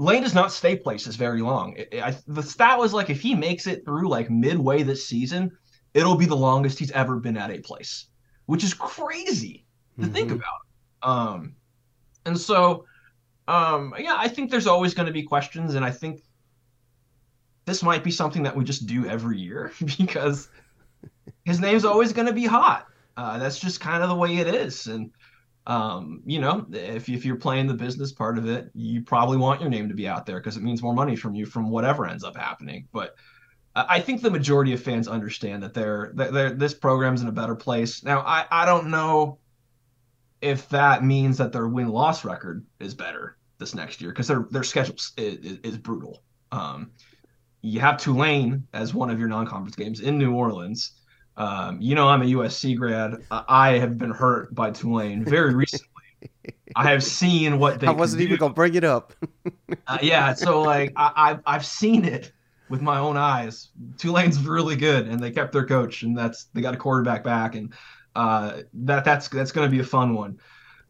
Lane 0.00 0.22
does 0.22 0.34
not 0.34 0.52
stay 0.52 0.76
places 0.76 1.16
very 1.16 1.42
long. 1.42 1.74
It, 1.76 2.00
I, 2.02 2.16
the 2.28 2.42
stat 2.42 2.78
was 2.78 2.94
like 2.94 3.10
if 3.10 3.20
he 3.20 3.34
makes 3.34 3.66
it 3.66 3.84
through 3.84 4.08
like 4.08 4.30
midway 4.30 4.82
this 4.82 5.06
season, 5.06 5.50
it'll 5.92 6.16
be 6.16 6.24
the 6.24 6.36
longest 6.36 6.78
he's 6.78 6.92
ever 6.92 7.18
been 7.18 7.36
at 7.36 7.50
a 7.50 7.58
place 7.58 8.06
which 8.48 8.64
is 8.64 8.72
crazy 8.72 9.66
to 9.98 10.04
mm-hmm. 10.04 10.12
think 10.14 10.30
about. 10.30 10.60
Um, 11.02 11.54
and 12.24 12.40
so, 12.40 12.86
um, 13.46 13.92
yeah, 13.98 14.14
I 14.16 14.26
think 14.26 14.50
there's 14.50 14.66
always 14.66 14.94
going 14.94 15.04
to 15.06 15.12
be 15.12 15.22
questions, 15.22 15.74
and 15.74 15.84
I 15.84 15.90
think 15.90 16.22
this 17.66 17.82
might 17.82 18.02
be 18.02 18.10
something 18.10 18.42
that 18.42 18.56
we 18.56 18.64
just 18.64 18.86
do 18.86 19.06
every 19.06 19.36
year 19.36 19.70
because 19.98 20.48
his 21.44 21.60
name's 21.60 21.84
always 21.84 22.12
going 22.12 22.26
to 22.26 22.32
be 22.32 22.46
hot. 22.46 22.86
Uh, 23.16 23.38
that's 23.38 23.58
just 23.58 23.80
kind 23.80 24.02
of 24.02 24.08
the 24.08 24.14
way 24.14 24.36
it 24.36 24.46
is, 24.46 24.86
and 24.86 25.10
um, 25.66 26.22
you 26.24 26.40
know, 26.40 26.66
if 26.72 27.08
if 27.08 27.24
you're 27.24 27.36
playing 27.36 27.66
the 27.66 27.74
business 27.74 28.12
part 28.12 28.38
of 28.38 28.48
it, 28.48 28.70
you 28.74 29.02
probably 29.02 29.36
want 29.36 29.60
your 29.60 29.70
name 29.70 29.88
to 29.88 29.94
be 29.94 30.08
out 30.08 30.24
there 30.24 30.38
because 30.38 30.56
it 30.56 30.62
means 30.62 30.82
more 30.82 30.94
money 30.94 31.16
from 31.16 31.34
you 31.34 31.44
from 31.46 31.70
whatever 31.70 32.06
ends 32.06 32.24
up 32.24 32.36
happening. 32.36 32.88
But 32.92 33.16
I 33.86 34.00
think 34.00 34.22
the 34.22 34.30
majority 34.30 34.72
of 34.72 34.82
fans 34.82 35.06
understand 35.06 35.62
that 35.62 35.74
they're, 35.74 36.10
they're 36.14 36.50
this 36.50 36.74
program's 36.74 37.22
in 37.22 37.28
a 37.28 37.32
better 37.32 37.54
place. 37.54 38.02
Now, 38.02 38.20
I, 38.20 38.46
I 38.50 38.64
don't 38.64 38.88
know 38.88 39.38
if 40.40 40.68
that 40.70 41.04
means 41.04 41.38
that 41.38 41.52
their 41.52 41.68
win 41.68 41.88
loss 41.88 42.24
record 42.24 42.64
is 42.80 42.94
better 42.94 43.36
this 43.58 43.74
next 43.74 44.00
year 44.00 44.10
because 44.10 44.26
their 44.26 44.46
their 44.50 44.64
schedule 44.64 44.96
is, 45.16 45.58
is, 45.62 45.78
brutal. 45.78 46.22
Um, 46.50 46.92
you 47.62 47.80
have 47.80 47.98
Tulane 47.98 48.66
as 48.72 48.94
one 48.94 49.10
of 49.10 49.18
your 49.18 49.28
non-conference 49.28 49.76
games 49.76 50.00
in 50.00 50.18
New 50.18 50.32
Orleans. 50.32 50.92
Um, 51.36 51.80
you 51.80 51.94
know, 51.94 52.08
I'm 52.08 52.22
a 52.22 52.26
USC 52.26 52.76
grad. 52.76 53.24
I 53.30 53.78
have 53.78 53.96
been 53.96 54.10
hurt 54.10 54.54
by 54.54 54.70
Tulane 54.70 55.24
very 55.24 55.54
recently 55.54 55.88
I 56.76 56.90
have 56.90 57.02
seen 57.02 57.58
what 57.58 57.80
they. 57.80 57.86
I 57.88 57.90
wasn't 57.92 58.22
even 58.22 58.36
gonna 58.36 58.54
bring 58.54 58.74
it 58.74 58.84
up. 58.84 59.12
uh, 59.86 59.98
yeah, 60.02 60.34
so 60.34 60.62
like 60.62 60.92
I, 60.96 61.12
I've 61.16 61.40
I've 61.46 61.66
seen 61.66 62.04
it 62.04 62.32
with 62.68 62.82
my 62.82 62.98
own 62.98 63.16
eyes. 63.16 63.68
Tulane's 63.96 64.40
really 64.40 64.76
good, 64.76 65.06
and 65.08 65.20
they 65.20 65.30
kept 65.30 65.52
their 65.52 65.66
coach, 65.66 66.02
and 66.02 66.16
that's 66.16 66.44
they 66.54 66.60
got 66.60 66.74
a 66.74 66.76
quarterback 66.76 67.24
back, 67.24 67.54
and 67.54 67.72
uh, 68.14 68.62
that 68.74 69.04
that's 69.04 69.28
that's 69.28 69.52
going 69.52 69.66
to 69.66 69.70
be 69.70 69.80
a 69.80 69.84
fun 69.84 70.14
one. 70.14 70.38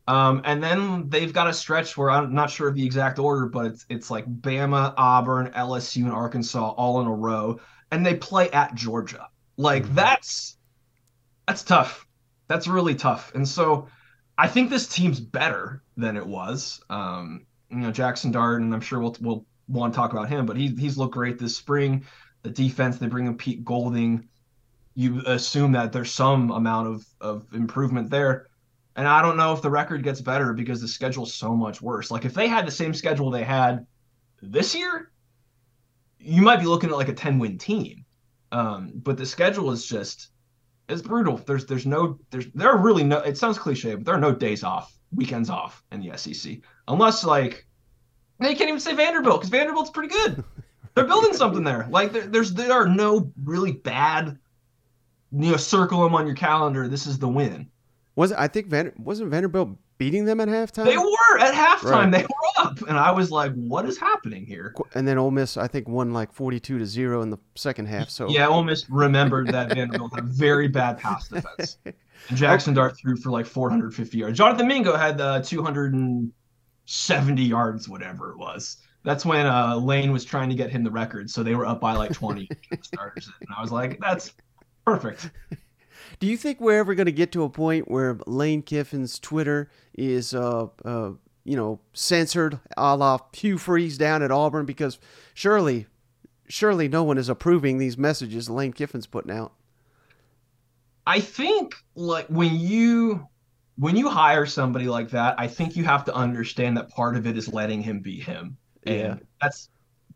Um, 0.09 0.41
and 0.47 0.63
then 0.63 1.11
they've 1.11 1.35
got 1.35 1.49
a 1.49 1.53
stretch 1.53 1.95
where 1.99 2.11
I'm 2.11 2.35
not 2.35 2.51
sure 2.51 2.67
of 2.67 2.75
the 2.75 2.85
exact 2.85 3.19
order, 3.19 3.45
but 3.45 3.67
it's 3.67 3.87
it's 3.91 4.11
like 4.11 4.25
Bama, 4.27 4.95
Auburn, 4.97 5.53
LSU, 5.55 6.05
and 6.05 6.13
Arkansas 6.13 6.71
all 6.71 7.03
in 7.03 7.07
a 7.07 7.15
row, 7.15 7.61
and 7.91 8.05
they 8.05 8.15
play 8.15 8.51
at 8.51 8.75
Georgia. 8.75 9.29
Like 9.59 9.85
mm-hmm. 9.85 9.97
that's 9.97 10.57
that's 11.47 11.63
tough. 11.63 12.07
That's 12.49 12.67
really 12.67 12.95
tough. 12.95 13.35
And 13.35 13.47
so 13.47 13.89
I 14.39 14.49
think 14.49 14.71
this 14.71 14.89
team's 14.89 15.21
better 15.21 15.83
than 15.99 16.17
it 16.17 16.27
was. 16.27 16.81
Um, 16.89 17.45
you 17.71 17.77
know, 17.77 17.91
Jaxson 17.91 18.33
Dart, 18.33 18.63
and 18.63 18.73
I'm 18.73 18.81
sure 18.81 19.01
we'll 19.01 19.17
we'll 19.21 19.47
want 19.69 19.93
to 19.93 19.97
talk 19.97 20.13
about 20.13 20.31
him, 20.31 20.47
but 20.47 20.57
he, 20.57 20.69
he's 20.69 20.97
looked 20.97 21.15
great 21.15 21.39
this 21.39 21.57
spring. 21.57 22.05
The 22.45 22.51
defense, 22.51 22.97
they 22.97 23.09
bring 23.09 23.27
in 23.27 23.37
Pete 23.37 23.63
Golding. 23.63 24.27
You 24.95 25.23
assume 25.27 25.73
that 25.73 25.93
there's 25.93 26.11
some 26.11 26.51
amount 26.51 26.89
of, 26.89 27.07
of 27.21 27.47
improvement 27.53 28.09
there. 28.09 28.47
And 28.99 29.07
I 29.07 29.23
don't 29.23 29.37
know 29.37 29.53
if 29.53 29.63
the 29.63 29.71
record 29.71 30.03
gets 30.03 30.21
better 30.21 30.53
because 30.53 30.81
the 30.81 30.89
schedule's 30.89 31.33
so 31.33 31.55
much 31.55 31.81
worse. 31.81 32.11
Like 32.11 32.25
if 32.25 32.35
they 32.35 32.49
had 32.49 32.67
the 32.67 32.73
same 32.73 32.93
schedule 32.93 33.31
they 33.31 33.45
had 33.45 33.87
this 34.43 34.75
year, 34.75 35.13
you 36.19 36.43
might 36.43 36.59
be 36.59 36.67
looking 36.67 36.91
at 36.91 36.97
like 36.97 37.09
a 37.09 37.15
10 37.15 37.39
win 37.39 37.59
team. 37.59 38.05
Um, 38.51 38.91
but 38.97 39.17
the 39.17 39.25
schedule 39.25 39.71
is 39.71 39.87
just 39.87 40.31
it's 40.89 41.01
brutal. 41.01 41.37
There's 41.37 41.65
there's 41.65 41.87
no 41.87 42.19
there's 42.31 42.47
there 42.55 42.71
are 42.71 42.77
really 42.77 43.05
no 43.05 43.19
it 43.19 43.39
sounds 43.39 43.57
cliche, 43.57 43.95
but 43.95 44.05
there 44.05 44.17
are 44.17 44.21
no 44.21 44.35
days 44.35 44.65
off, 44.65 44.99
weekends 45.15 45.49
off 45.49 45.85
in 45.93 46.01
the 46.01 46.19
SEC. 46.19 46.57
Unless 46.89 47.23
like 47.23 47.69
they 48.41 48.57
can't 48.57 48.69
even 48.69 48.81
say 48.81 48.97
Vanderbilt 48.97 49.43
because 49.43 49.51
Vanderbilt's 49.51 49.91
pretty 49.91 50.13
good. 50.13 50.43
They're 50.97 51.05
building 51.05 51.35
something 51.35 51.63
there. 51.63 51.87
Like 51.89 52.11
there, 52.11 52.27
there's 52.27 52.53
there 52.53 52.73
are 52.73 52.89
no 52.89 53.31
really 53.45 53.73
bad. 53.73 54.41
You 55.31 55.53
know, 55.53 55.57
circle 55.57 56.03
them 56.03 56.17
on 56.17 56.27
your 56.27 56.35
calendar. 56.35 56.89
This 56.89 57.07
is 57.07 57.21
the 57.21 57.29
win. 57.29 57.71
Was 58.19 58.33
I 58.33 58.49
think 58.49 58.67
Van, 58.67 58.93
wasn't 58.99 59.31
Vanderbilt 59.31 59.79
beating 59.97 60.25
them 60.25 60.41
at 60.41 60.49
halftime? 60.49 60.87
They 60.87 60.99
were 60.99 61.39
at 61.39 61.55
halftime. 61.55 61.91
Right. 61.91 62.11
They 62.11 62.23
were 62.25 62.67
up, 62.67 62.81
and 62.89 62.99
I 62.99 63.13
was 63.13 63.31
like, 63.31 63.55
"What 63.55 63.87
is 63.87 63.97
happening 63.97 64.45
here?" 64.45 64.75
And 64.97 65.07
then 65.07 65.19
Ole 65.19 65.31
Miss, 65.31 65.57
I 65.57 65.69
think, 65.69 65.89
won 65.89 66.13
like 66.13 66.33
forty-two 66.33 66.81
to 66.81 66.85
zero 66.85 67.23
in 67.23 67.31
the 67.31 67.39
second 67.55 67.87
half. 67.87 68.11
So 68.11 68.29
yeah, 68.29 68.49
Ole 68.49 68.65
Miss 68.65 68.91
remembered 68.91 69.47
that 69.53 69.73
Vanderbilt 69.73 70.17
had 70.17 70.25
a 70.25 70.27
very 70.27 70.67
bad 70.67 70.99
pass 70.99 71.29
defense. 71.29 71.79
Jaxson 72.31 72.75
Dart 72.75 72.99
threw 72.99 73.17
for 73.17 73.31
like 73.31 73.47
450 73.47 74.19
yards. 74.19 74.37
Jonathan 74.37 74.67
Mingo 74.67 74.97
had 74.97 75.21
uh, 75.21 75.41
200 75.41 75.95
and 75.95 76.33
70 76.87 77.41
yards, 77.45 77.89
whatever 77.89 78.33
it 78.33 78.39
was. 78.39 78.79
That's 79.05 79.25
when 79.25 79.47
uh, 79.47 79.77
Lane 79.77 80.11
was 80.11 80.25
trying 80.25 80.49
to 80.49 80.57
get 80.57 80.71
him 80.71 80.83
the 80.83 80.91
record, 80.91 81.31
so 81.31 81.45
they 81.45 81.55
were 81.55 81.67
up 81.67 81.81
by 81.81 81.93
like 81.93 82.13
20 82.15 82.49
starters, 82.83 83.31
and 83.41 83.49
I 83.57 83.63
was 83.63 83.71
like, 83.71 84.01
"That's 84.01 84.35
perfect." 84.85 85.31
Do 86.19 86.27
you 86.27 86.37
think 86.37 86.61
we're 86.61 86.79
ever 86.79 86.95
going 86.95 87.07
to 87.07 87.13
get 87.13 87.33
to 87.33 87.45
a 87.45 87.51
point 87.51 87.91
where 87.91 88.19
Lane 88.27 88.63
Kiffin's 88.63 89.19
Twitter 89.19 89.71
is, 89.95 90.35
uh, 90.35 90.67
uh, 90.85 91.13
you 91.45 91.57
know, 91.57 91.81
censored, 91.93 92.59
a 92.77 92.97
la 92.97 93.19
Hugh 93.33 93.59
Freeze 93.59 93.97
down 93.99 94.23
at 94.23 94.33
Auburn? 94.33 94.67
Because 94.67 94.99
surely, 95.35 95.87
surely, 96.49 96.89
no 96.89 97.05
one 97.05 97.19
is 97.19 97.29
approving 97.29 97.79
these 97.79 97.97
messages 97.97 98.51
Lane 98.51 98.73
Kiffin's 98.73 99.07
putting 99.07 99.31
out. 99.31 99.53
I 101.07 101.21
think 101.21 101.75
like 101.95 102.27
when 102.27 102.59
you 102.59 103.27
when 103.79 103.97
you 103.97 104.09
hire 104.09 104.45
somebody 104.45 104.89
like 104.89 105.11
that, 105.11 105.37
I 105.39 105.47
think 105.47 105.77
you 105.77 105.85
have 105.85 106.05
to 106.07 106.15
understand 106.15 106.77
that 106.77 106.91
part 106.91 107.17
of 107.17 107.27
it 107.27 107.39
is 107.39 107.49
letting 107.49 107.81
him 107.81 108.01
be 108.01 108.19
him. 108.19 108.57
And 108.85 108.97
yeah. 108.99 109.15
that's 109.41 109.71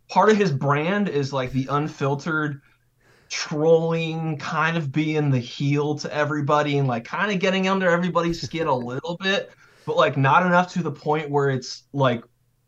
part 0.09 0.31
of 0.31 0.37
his 0.37 0.53
brand 0.53 1.09
is 1.09 1.33
like 1.33 1.53
the 1.53 1.67
unfiltered 1.71 2.61
trolling, 3.33 4.37
kind 4.39 4.77
of 4.77 4.93
being 4.93 5.31
the 5.31 5.39
heel 5.39 5.97
to 5.97 6.15
everybody 6.15 6.79
and 6.79 6.87
like 6.87 7.05
kind 7.05 7.33
of 7.33 7.41
getting 7.41 7.67
under 7.67 7.89
everybody's 7.91 8.41
skin 8.47 8.67
a 8.67 8.75
little 8.75 9.17
bit, 9.17 9.51
but 9.87 9.97
like 9.97 10.17
not 10.17 10.47
enough 10.47 10.73
to 10.75 10.83
the 10.83 10.93
point 10.93 11.31
where 11.31 11.51
it's 11.51 11.85
like 11.93 12.23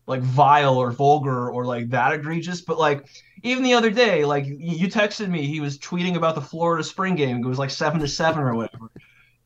like 0.06 0.20
vile 0.20 0.76
or 0.76 0.90
vulgar 0.90 1.50
or 1.50 1.64
like 1.64 1.88
that 1.90 2.12
egregious. 2.12 2.60
But 2.60 2.78
like 2.78 3.06
even 3.42 3.62
the 3.62 3.74
other 3.74 3.90
day, 3.90 4.24
like 4.24 4.44
you 4.46 4.88
texted 4.88 5.28
me, 5.28 5.46
he 5.46 5.60
was 5.60 5.78
tweeting 5.78 6.16
about 6.16 6.34
the 6.34 6.40
Florida 6.40 6.82
spring 6.82 7.14
game. 7.14 7.38
It 7.38 7.46
was 7.46 7.58
like 7.58 7.70
seven 7.70 8.00
to 8.00 8.08
seven 8.08 8.42
or 8.42 8.54
whatever 8.54 8.90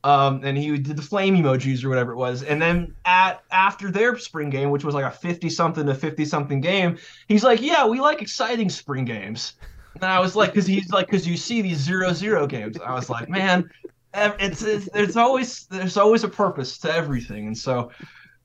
um, 0.05 0.43
and 0.45 0.57
he 0.57 0.79
did 0.79 0.97
the 0.97 1.03
flame 1.03 1.37
emojis 1.37 1.85
or 1.85 1.89
whatever 1.89 2.13
it 2.13 2.17
was. 2.17 2.43
And 2.43 2.63
then 2.63 2.95
at 3.05 3.43
after 3.51 3.91
their 3.91 4.17
spring 4.19 4.51
game, 4.51 4.71
which 4.71 4.85
was 4.85 4.95
like 4.95 5.05
a 5.05 5.11
fifty 5.11 5.51
something 5.51 5.87
to 5.87 5.95
fifty 5.95 6.25
something 6.25 6.61
game, 6.61 6.99
he's 7.27 7.45
like, 7.45 7.61
"Yeah, 7.61 7.87
we 7.87 8.01
like 8.01 8.23
exciting 8.23 8.71
spring 8.71 9.05
games." 9.05 9.55
And 9.95 10.05
I 10.05 10.21
was 10.21 10.37
like, 10.37 10.53
because 10.53 10.67
he's 10.67 10.91
like, 10.91 11.07
because 11.07 11.27
you 11.27 11.37
see 11.37 11.63
these 11.63 11.79
zero 11.79 12.13
zero 12.13 12.47
games. 12.47 12.79
I 12.79 12.95
was 12.95 13.11
like, 13.11 13.29
man, 13.29 13.69
it's, 14.15 14.63
it's 14.63 14.89
there's 14.93 15.17
always 15.17 15.67
there's 15.67 15.97
always 15.97 16.25
a 16.25 16.29
purpose 16.29 16.79
to 16.79 16.93
everything, 16.93 17.47
and 17.47 17.57
so 17.57 17.91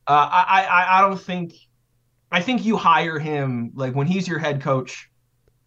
uh, 0.08 0.30
I 0.32 0.66
I 0.70 0.98
I 0.98 1.02
don't 1.02 1.20
think 1.20 1.54
I 2.32 2.42
think 2.42 2.66
you 2.66 2.78
hire 2.78 3.20
him 3.20 3.72
like 3.76 3.94
when 3.94 4.08
he's 4.08 4.28
your 4.28 4.40
head 4.40 4.62
coach. 4.62 5.10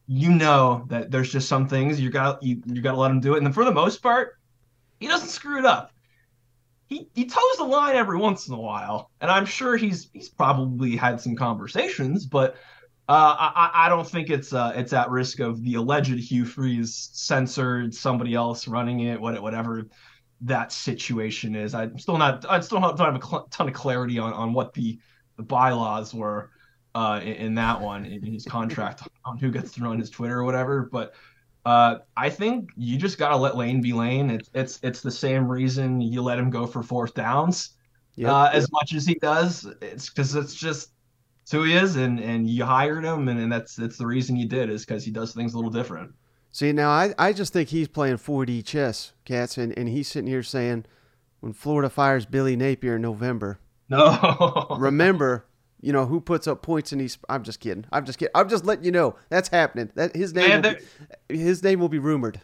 You 0.09 0.31
know 0.31 0.85
that 0.89 1.11
there's 1.11 1.33
just 1.33 1.49
some 1.49 1.67
things 1.67 2.01
you 2.01 2.11
got 2.11 2.41
you, 2.43 2.63
you 2.67 2.81
got 2.81 2.93
to 2.93 2.99
let 2.99 3.11
him 3.11 3.21
do 3.21 3.35
it, 3.35 3.39
and 3.39 3.47
then 3.47 3.53
for 3.53 3.65
the 3.65 3.73
most 3.73 4.03
part, 4.03 4.39
he 5.01 5.09
doesn't 5.09 5.31
screw 5.31 5.59
it 5.59 5.65
up. 5.65 5.91
He 6.89 7.09
he 7.15 7.27
toes 7.27 7.57
the 7.59 7.65
line 7.65 7.97
every 7.97 8.17
once 8.17 8.47
in 8.47 8.55
a 8.55 8.61
while, 8.61 9.11
and 9.21 9.31
I'm 9.31 9.47
sure 9.47 9.77
he's 9.77 10.09
he's 10.13 10.29
probably 10.29 10.95
had 10.95 11.21
some 11.21 11.35
conversations, 11.35 12.25
but 12.25 12.57
uh, 13.09 13.37
I 13.39 13.71
I 13.75 13.89
don't 13.89 14.07
think 14.07 14.31
it's 14.31 14.53
uh 14.53 14.73
it's 14.75 14.93
at 14.93 15.11
risk 15.11 15.41
of 15.41 15.63
the 15.63 15.75
alleged 15.75 16.19
Hugh 16.19 16.45
Freeze 16.45 17.11
censored 17.13 17.95
somebody 17.95 18.35
else 18.35 18.67
running 18.67 19.01
it, 19.01 19.21
whatever 19.21 19.87
that 20.43 20.73
situation 20.73 21.55
is. 21.55 21.75
I'm 21.75 21.99
still 21.99 22.19
not 22.19 22.45
I 22.49 22.61
still 22.61 22.81
don't 22.81 22.99
have 22.99 23.15
a 23.15 23.45
ton 23.51 23.69
of 23.69 23.75
clarity 23.75 24.19
on 24.19 24.33
on 24.33 24.53
what 24.53 24.75
the 24.75 24.99
the 25.37 25.43
bylaws 25.43 26.13
were 26.13 26.51
uh 26.95 27.21
in, 27.23 27.35
in 27.35 27.55
that 27.55 27.81
one 27.81 28.07
in 28.07 28.23
his 28.23 28.45
contract 28.45 29.07
on 29.25 29.39
who 29.39 29.51
gets 29.51 29.73
to 29.73 29.83
run 29.83 29.99
his 29.99 30.11
Twitter 30.11 30.41
or 30.41 30.45
whatever, 30.45 30.89
but 30.91 31.15
uh, 31.67 31.99
I 32.17 32.31
think 32.31 32.71
you 32.77 32.97
just 32.97 33.19
gotta 33.19 33.37
let 33.37 33.57
Lane 33.57 33.81
be 33.81 33.93
Lane. 33.93 34.31
It's 34.31 34.49
it's 34.55 34.79
it's 34.85 35.01
the 35.01 35.11
same 35.11 35.49
reason 35.49 36.01
you 36.01 36.23
let 36.23 36.39
him 36.39 36.49
go 36.49 36.65
for 36.65 36.81
fourth 36.81 37.15
downs 37.15 37.71
yep, 38.15 38.31
uh, 38.31 38.45
yep. 38.45 38.55
as 38.55 38.71
much 38.71 38.95
as 38.95 39.05
he 39.05 39.15
does. 39.15 39.67
It's 39.83 40.09
because 40.09 40.37
it's 40.37 40.55
just 40.55 40.93
it's 41.47 41.53
who 41.53 41.63
he 41.63 41.77
is, 41.77 41.95
and 41.95 42.19
and 42.19 42.51
you 42.51 42.65
hired 42.65 43.05
him, 43.05 43.29
and, 43.29 43.39
and 43.39 43.53
that's 43.53 43.77
that's 43.77 43.97
the 43.97 44.07
reason 44.07 44.35
you 44.35 44.49
did 44.49 44.69
is 44.69 44.85
because 44.85 45.05
he 45.05 45.13
does 45.13 45.33
things 45.33 45.55
a 45.55 45.57
little 45.57 45.71
different. 45.71 46.13
See, 46.51 46.73
now 46.73 46.91
I, 46.91 47.15
I 47.21 47.33
just 47.33 47.53
think 47.53 47.69
he's 47.69 47.87
playing 47.87 48.17
4D 48.17 48.65
chess, 48.65 49.13
Katz, 49.25 49.57
and, 49.57 49.73
and 49.79 49.89
he's 49.89 50.09
sitting 50.09 50.29
here 50.29 50.43
saying, 50.43 50.87
when 51.39 51.53
Florida 51.53 51.89
fires 51.89 52.27
Billy 52.27 52.57
Napier 52.57 52.97
in 52.97 53.03
November, 53.03 53.61
no, 53.89 54.77
remember 54.77 55.47
you 55.81 55.93
know 55.93 56.07
who 56.07 56.21
puts 56.21 56.49
up 56.49 56.63
points 56.63 56.93
in 56.93 56.99
these. 56.99 57.17
I'm 57.29 57.45
just 57.45 57.61
kidding. 57.61 57.85
I'm 57.93 58.05
just 58.05 58.19
kidding. 58.19 58.33
I'm 58.35 58.49
just 58.49 58.65
letting 58.65 58.85
you 58.85 58.91
know 58.91 59.15
that's 59.29 59.49
happening. 59.49 59.93
That 59.95 60.17
his 60.17 60.35
name, 60.35 60.63
Man, 60.63 60.77
be, 61.29 61.39
his 61.39 61.63
name 61.63 61.79
will 61.79 61.89
be 61.89 62.01
rumored. 62.01 62.41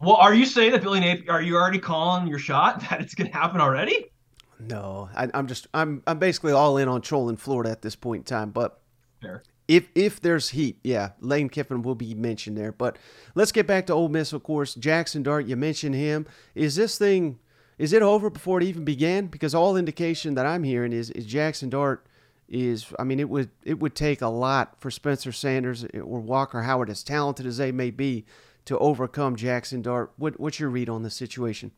Well, 0.00 0.14
are 0.14 0.34
you 0.34 0.46
saying 0.46 0.70
that 0.70 0.82
Billy 0.82 1.00
Napier? 1.00 1.32
Are 1.32 1.42
you 1.42 1.56
already 1.56 1.80
calling 1.80 2.28
your 2.28 2.38
shot 2.38 2.78
that 2.90 3.00
it's 3.00 3.16
going 3.16 3.28
to 3.28 3.36
happen 3.36 3.60
already? 3.60 4.12
No, 4.58 5.10
I, 5.14 5.28
am 5.34 5.46
just 5.46 5.66
I'm 5.74 6.02
I'm 6.06 6.18
basically 6.18 6.52
all 6.52 6.76
in 6.76 6.88
on 6.88 7.02
trolling 7.02 7.36
Florida 7.36 7.70
at 7.70 7.82
this 7.82 7.96
point 7.96 8.20
in 8.20 8.24
time. 8.24 8.50
But 8.50 8.80
Fair. 9.20 9.42
if 9.68 9.88
if 9.94 10.20
there's 10.20 10.50
heat, 10.50 10.78
yeah, 10.82 11.10
Lane 11.20 11.48
Kiffin 11.48 11.82
will 11.82 11.94
be 11.94 12.14
mentioned 12.14 12.56
there. 12.56 12.72
But 12.72 12.98
let's 13.34 13.52
get 13.52 13.66
back 13.66 13.86
to 13.86 13.92
Ole 13.92 14.08
Miss, 14.08 14.32
of 14.32 14.42
course. 14.42 14.74
Jaxson 14.74 15.22
Dart, 15.22 15.46
you 15.46 15.56
mentioned 15.56 15.94
him. 15.94 16.26
Is 16.54 16.76
this 16.76 16.98
thing? 16.98 17.38
Is 17.78 17.92
it 17.92 18.02
over 18.02 18.30
before 18.30 18.58
it 18.58 18.64
even 18.64 18.84
began? 18.84 19.26
Because 19.26 19.54
all 19.54 19.76
indication 19.76 20.34
that 20.34 20.46
I'm 20.46 20.62
hearing 20.62 20.92
is 20.92 21.10
is 21.10 21.26
Jaxson 21.26 21.70
Dart 21.70 22.06
is 22.48 22.86
I 22.98 23.04
mean 23.04 23.20
it 23.20 23.28
would 23.28 23.50
it 23.64 23.78
would 23.80 23.94
take 23.94 24.22
a 24.22 24.28
lot 24.28 24.80
for 24.80 24.90
Spencer 24.90 25.32
Sanders 25.32 25.84
or 25.94 26.20
Walker 26.20 26.62
Howard, 26.62 26.88
as 26.88 27.02
talented 27.02 27.44
as 27.44 27.58
they 27.58 27.72
may 27.72 27.90
be, 27.90 28.24
to 28.66 28.78
overcome 28.78 29.36
Jaxson 29.36 29.82
Dart. 29.82 30.12
What, 30.16 30.38
what's 30.38 30.60
your 30.60 30.70
read 30.70 30.88
on 30.88 31.02
the 31.02 31.10
situation? 31.10 31.72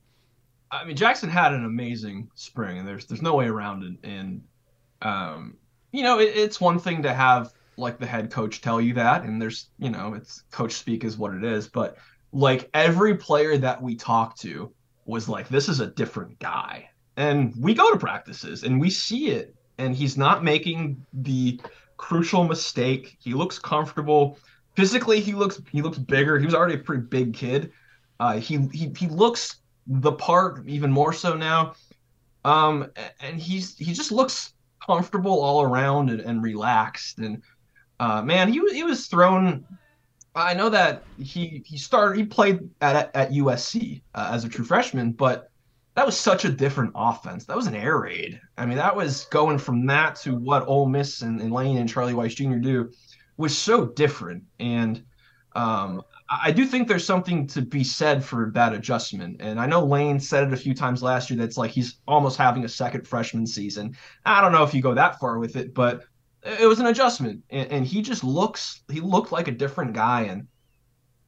I 0.70 0.84
mean, 0.84 0.96
Jaxson 0.96 1.28
had 1.28 1.52
an 1.52 1.64
amazing 1.64 2.30
spring, 2.34 2.78
and 2.78 2.86
there's 2.86 3.06
there's 3.06 3.22
no 3.22 3.34
way 3.34 3.46
around 3.46 3.82
it. 3.84 4.08
And 4.08 4.42
um, 5.02 5.56
you 5.92 6.02
know, 6.02 6.18
it, 6.18 6.36
it's 6.36 6.60
one 6.60 6.78
thing 6.78 7.02
to 7.02 7.12
have 7.12 7.52
like 7.76 7.98
the 7.98 8.06
head 8.06 8.30
coach 8.30 8.60
tell 8.60 8.80
you 8.80 8.94
that, 8.94 9.24
and 9.24 9.40
there's 9.40 9.70
you 9.78 9.90
know, 9.90 10.14
it's 10.14 10.42
coach 10.50 10.72
speak 10.72 11.04
is 11.04 11.16
what 11.16 11.34
it 11.34 11.44
is. 11.44 11.68
But 11.68 11.96
like 12.32 12.68
every 12.74 13.16
player 13.16 13.56
that 13.58 13.80
we 13.80 13.94
talked 13.94 14.40
to 14.42 14.72
was 15.06 15.28
like, 15.28 15.48
this 15.48 15.68
is 15.68 15.80
a 15.80 15.86
different 15.86 16.38
guy. 16.38 16.90
And 17.16 17.52
we 17.58 17.74
go 17.74 17.90
to 17.90 17.98
practices 17.98 18.62
and 18.62 18.80
we 18.80 18.90
see 18.90 19.30
it 19.30 19.54
and 19.78 19.94
he's 19.94 20.16
not 20.16 20.44
making 20.44 21.04
the 21.12 21.60
crucial 21.96 22.44
mistake. 22.44 23.16
He 23.20 23.34
looks 23.34 23.58
comfortable. 23.58 24.38
Physically, 24.76 25.20
he 25.20 25.32
looks 25.32 25.60
he 25.72 25.82
looks 25.82 25.98
bigger. 25.98 26.38
He 26.38 26.44
was 26.44 26.54
already 26.54 26.74
a 26.74 26.78
pretty 26.78 27.02
big 27.02 27.34
kid. 27.34 27.72
Uh, 28.20 28.38
he 28.38 28.68
he 28.72 28.92
he 28.96 29.08
looks 29.08 29.56
the 29.88 30.12
part 30.12 30.66
even 30.68 30.90
more 30.92 31.12
so 31.12 31.34
now. 31.34 31.74
Um, 32.44 32.90
and 33.20 33.40
he's 33.40 33.76
he 33.76 33.92
just 33.92 34.12
looks 34.12 34.54
comfortable 34.84 35.40
all 35.40 35.62
around 35.62 36.10
and, 36.10 36.20
and 36.20 36.42
relaxed. 36.42 37.18
And 37.18 37.42
uh, 37.98 38.22
man, 38.22 38.52
he 38.52 38.60
he 38.72 38.84
was 38.84 39.06
thrown. 39.06 39.64
I 40.34 40.54
know 40.54 40.68
that 40.68 41.02
he 41.18 41.62
he 41.66 41.76
started 41.76 42.18
he 42.18 42.24
played 42.24 42.68
at 42.80 43.14
at 43.14 43.30
USC 43.32 44.02
uh, 44.14 44.30
as 44.32 44.44
a 44.44 44.48
true 44.48 44.64
freshman, 44.64 45.12
but 45.12 45.50
that 45.98 46.06
was 46.06 46.16
such 46.16 46.44
a 46.44 46.48
different 46.48 46.92
offense. 46.94 47.44
That 47.44 47.56
was 47.56 47.66
an 47.66 47.74
air 47.74 47.98
raid. 47.98 48.40
I 48.56 48.66
mean, 48.66 48.76
that 48.76 48.94
was 48.94 49.24
going 49.26 49.58
from 49.58 49.84
that 49.86 50.14
to 50.20 50.36
what 50.36 50.68
Ole 50.68 50.88
Miss 50.88 51.22
and, 51.22 51.40
and 51.40 51.52
Lane 51.52 51.78
and 51.78 51.88
Charlie 51.88 52.12
Weis 52.12 52.36
Jr. 52.36 52.58
do 52.58 52.92
was 53.36 53.58
so 53.58 53.86
different. 53.86 54.44
And 54.60 55.02
um, 55.56 56.02
I 56.30 56.50
do 56.50 56.66
think 56.66 56.88
there's 56.88 57.06
something 57.06 57.46
to 57.48 57.62
be 57.62 57.82
said 57.82 58.22
for 58.22 58.50
that 58.54 58.74
adjustment. 58.74 59.38
And 59.40 59.58
I 59.58 59.66
know 59.66 59.82
Lane 59.84 60.20
said 60.20 60.46
it 60.46 60.52
a 60.52 60.58
few 60.58 60.74
times 60.74 61.02
last 61.02 61.30
year 61.30 61.38
that's 61.38 61.56
like 61.56 61.70
he's 61.70 62.00
almost 62.06 62.36
having 62.36 62.64
a 62.64 62.68
second 62.68 63.06
freshman 63.06 63.46
season. 63.46 63.96
I 64.26 64.42
don't 64.42 64.52
know 64.52 64.62
if 64.62 64.74
you 64.74 64.82
go 64.82 64.94
that 64.94 65.18
far 65.18 65.38
with 65.38 65.56
it, 65.56 65.72
but 65.72 66.04
it 66.42 66.66
was 66.66 66.80
an 66.80 66.86
adjustment. 66.86 67.42
And, 67.48 67.72
and 67.72 67.86
he 67.86 68.02
just 68.02 68.24
looks, 68.24 68.82
he 68.90 69.00
looked 69.00 69.32
like 69.32 69.48
a 69.48 69.52
different 69.52 69.94
guy. 69.94 70.22
And, 70.22 70.48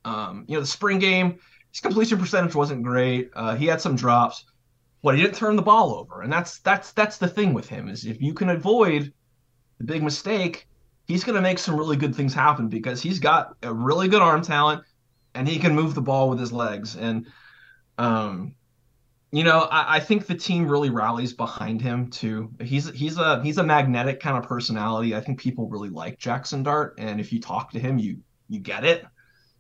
um, 0.05 0.45
you 0.47 0.55
know, 0.55 0.61
the 0.61 0.67
spring 0.67 0.99
game, 0.99 1.39
his 1.71 1.81
completion 1.81 2.19
percentage 2.19 2.55
wasn't 2.55 2.83
great. 2.83 3.31
Uh, 3.35 3.55
he 3.55 3.67
had 3.67 3.81
some 3.81 3.97
drops, 3.97 4.45
but 5.03 5.17
he 5.17 5.23
didn't 5.23 5.37
turn 5.37 5.57
the 5.57 5.63
ball 5.63 5.95
over. 5.95 6.21
And 6.21 6.31
that's, 6.31 6.59
that's, 6.59 6.93
that's 6.93 7.17
the 7.17 7.29
thing 7.29 7.55
with 7.55 7.69
him 7.69 7.89
is 7.89 8.05
if 8.05 8.21
you 8.21 8.35
can 8.35 8.51
avoid 8.51 9.15
the 9.79 9.85
big 9.85 10.03
mistake, 10.03 10.69
he's 11.07 11.25
going 11.25 11.37
to 11.37 11.43
make 11.43 11.59
some 11.59 11.77
really 11.77 11.97
good 11.97 12.15
things 12.15 12.35
happen 12.35 12.69
because 12.69 13.01
he's 13.01 13.19
got 13.19 13.57
a 13.63 13.73
really 13.73 14.07
good 14.07 14.21
arm 14.21 14.43
talent 14.43 14.85
and 15.35 15.49
he 15.49 15.59
can 15.59 15.75
move 15.75 15.95
the 15.95 16.03
ball 16.03 16.31
with 16.31 16.39
his 16.39 16.53
legs. 16.53 16.97
And, 16.97 17.27
um, 17.99 18.55
you 19.33 19.45
know, 19.45 19.61
I, 19.61 19.97
I, 19.97 20.01
think 20.01 20.27
the 20.27 20.35
team 20.35 20.67
really 20.67 20.91
rallies 20.91 21.33
behind 21.33 21.81
him 21.81 22.11
too. 22.11 22.51
He's 22.61 22.91
he's 22.91 23.17
a 23.17 23.43
he's 23.43 23.59
a 23.59 23.63
magnetic 23.63 24.21
kind 24.21 24.37
of 24.37 24.45
personality. 24.45 25.15
I 25.15 25.21
think 25.21 25.39
people 25.39 25.69
really 25.69 25.89
like 25.89 26.19
Jaxson 26.19 26.65
Dart, 26.65 26.95
and 26.99 27.21
if 27.21 27.33
you 27.33 27.41
talk 27.41 27.71
to 27.73 27.79
him, 27.79 27.99
you 27.99 28.19
you 28.49 28.59
get 28.59 28.85
it. 28.85 29.05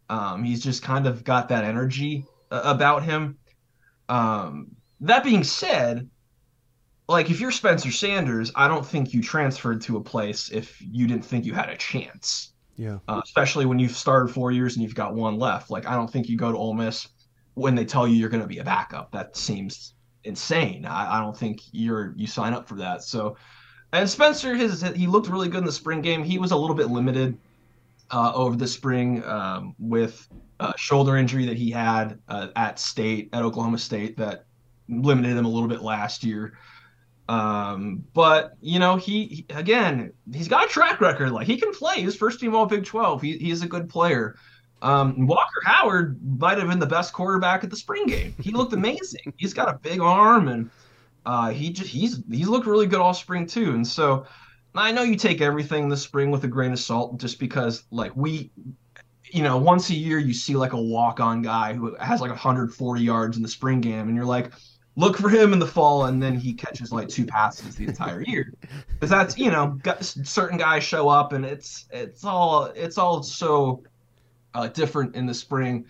Um, 0.08 0.42
he's 0.42 0.62
just 0.62 0.82
kind 0.82 1.06
of 1.06 1.22
got 1.22 1.50
that 1.50 1.64
energy 1.64 2.24
uh, 2.50 2.62
about 2.64 3.04
him. 3.04 3.38
Um, 4.08 4.74
that 5.02 5.22
being 5.22 5.44
said, 5.44 6.10
like 7.08 7.30
if 7.30 7.40
you're 7.40 7.52
Spencer 7.52 7.92
Sanders, 7.92 8.50
I 8.56 8.66
don't 8.66 8.84
think 8.84 9.14
you 9.14 9.22
transferred 9.22 9.82
to 9.82 9.96
a 9.96 10.02
place 10.02 10.50
if 10.50 10.80
you 10.80 11.06
didn't 11.06 11.24
think 11.24 11.44
you 11.44 11.54
had 11.54 11.68
a 11.68 11.76
chance. 11.76 12.49
Yeah. 12.80 12.98
Uh, 13.08 13.20
especially 13.22 13.66
when 13.66 13.78
you've 13.78 13.94
started 13.94 14.32
four 14.32 14.52
years 14.52 14.74
and 14.74 14.82
you've 14.82 14.94
got 14.94 15.14
one 15.14 15.38
left. 15.38 15.70
Like 15.70 15.86
I 15.86 15.94
don't 15.94 16.10
think 16.10 16.30
you 16.30 16.38
go 16.38 16.50
to 16.50 16.56
Ole 16.56 16.72
Miss 16.72 17.08
when 17.52 17.74
they 17.74 17.84
tell 17.84 18.08
you 18.08 18.14
you're 18.14 18.30
going 18.30 18.40
to 18.40 18.48
be 18.48 18.56
a 18.56 18.64
backup. 18.64 19.12
That 19.12 19.36
seems 19.36 19.92
insane. 20.24 20.86
I, 20.86 21.18
I, 21.18 21.20
don't 21.20 21.36
think 21.36 21.60
you're 21.72 22.14
you 22.16 22.26
sign 22.26 22.54
up 22.54 22.66
for 22.66 22.76
that. 22.76 23.02
So, 23.02 23.36
and 23.92 24.08
Spencer, 24.08 24.54
his 24.54 24.80
he 24.80 25.06
looked 25.06 25.28
really 25.28 25.50
good 25.50 25.58
in 25.58 25.66
the 25.66 25.72
spring 25.72 26.00
game. 26.00 26.24
He 26.24 26.38
was 26.38 26.52
a 26.52 26.56
little 26.56 26.74
bit 26.74 26.88
limited 26.88 27.36
uh, 28.10 28.32
over 28.34 28.56
the 28.56 28.66
spring 28.66 29.22
um, 29.24 29.74
with 29.78 30.26
a 30.60 30.72
shoulder 30.78 31.18
injury 31.18 31.44
that 31.44 31.58
he 31.58 31.70
had 31.70 32.18
uh, 32.28 32.48
at 32.56 32.78
State 32.78 33.28
at 33.34 33.42
Oklahoma 33.42 33.76
State 33.76 34.16
that 34.16 34.46
limited 34.88 35.36
him 35.36 35.44
a 35.44 35.50
little 35.50 35.68
bit 35.68 35.82
last 35.82 36.24
year. 36.24 36.56
Um, 37.30 38.02
but 38.12 38.56
you 38.60 38.80
know, 38.80 38.96
he, 38.96 39.26
he, 39.26 39.46
again, 39.50 40.12
he's 40.32 40.48
got 40.48 40.64
a 40.64 40.68
track 40.68 41.00
record. 41.00 41.30
Like 41.30 41.46
he 41.46 41.56
can 41.58 41.72
play. 41.72 42.02
He's 42.02 42.16
first 42.16 42.40
team 42.40 42.56
All 42.56 42.66
Big 42.66 42.84
Twelve. 42.84 43.22
He, 43.22 43.38
he's 43.38 43.62
a 43.62 43.68
good 43.68 43.88
player. 43.88 44.34
Um, 44.82 45.28
Walker 45.28 45.60
Howard 45.64 46.18
might 46.40 46.58
have 46.58 46.68
been 46.68 46.80
the 46.80 46.86
best 46.86 47.12
quarterback 47.12 47.62
at 47.62 47.70
the 47.70 47.76
spring 47.76 48.06
game. 48.06 48.34
He 48.40 48.50
looked 48.50 48.72
amazing. 48.72 49.32
He's 49.36 49.54
got 49.54 49.68
a 49.68 49.78
big 49.78 50.00
arm, 50.00 50.48
and 50.48 50.70
uh, 51.24 51.50
he 51.50 51.70
just 51.70 51.88
he's 51.88 52.20
he's 52.28 52.48
looked 52.48 52.66
really 52.66 52.86
good 52.86 53.00
all 53.00 53.14
spring 53.14 53.46
too. 53.46 53.74
And 53.74 53.86
so 53.86 54.26
I 54.74 54.90
know 54.90 55.02
you 55.02 55.14
take 55.14 55.40
everything 55.40 55.88
this 55.88 56.02
spring 56.02 56.32
with 56.32 56.42
a 56.42 56.48
grain 56.48 56.72
of 56.72 56.80
salt, 56.80 57.20
just 57.20 57.38
because 57.38 57.84
like 57.92 58.10
we, 58.16 58.50
you 59.30 59.44
know, 59.44 59.56
once 59.56 59.88
a 59.90 59.94
year 59.94 60.18
you 60.18 60.34
see 60.34 60.56
like 60.56 60.72
a 60.72 60.82
walk 60.82 61.20
on 61.20 61.42
guy 61.42 61.74
who 61.74 61.94
has 62.00 62.20
like 62.20 62.30
140 62.30 63.02
yards 63.02 63.36
in 63.36 63.44
the 63.44 63.48
spring 63.48 63.80
game, 63.80 64.08
and 64.08 64.16
you're 64.16 64.24
like, 64.24 64.50
look 65.00 65.16
for 65.16 65.30
him 65.30 65.52
in 65.52 65.58
the 65.58 65.66
fall, 65.66 66.04
and 66.04 66.22
then 66.22 66.36
he 66.36 66.52
catches 66.52 66.92
like 66.92 67.08
two 67.08 67.24
passes 67.24 67.76
the 67.76 67.86
entire 67.86 68.22
year. 68.22 68.52
Because 69.00 69.10
that's 69.10 69.38
you 69.38 69.50
know, 69.50 69.78
certain 70.02 70.58
guys 70.58 70.84
show 70.84 71.08
up, 71.08 71.32
and 71.32 71.42
it's 71.42 71.86
it's 71.90 72.22
all 72.22 72.66
it's 72.66 72.98
all 72.98 73.22
so 73.22 73.82
uh, 74.52 74.68
different 74.68 75.16
in 75.16 75.24
the 75.24 75.32
spring. 75.32 75.86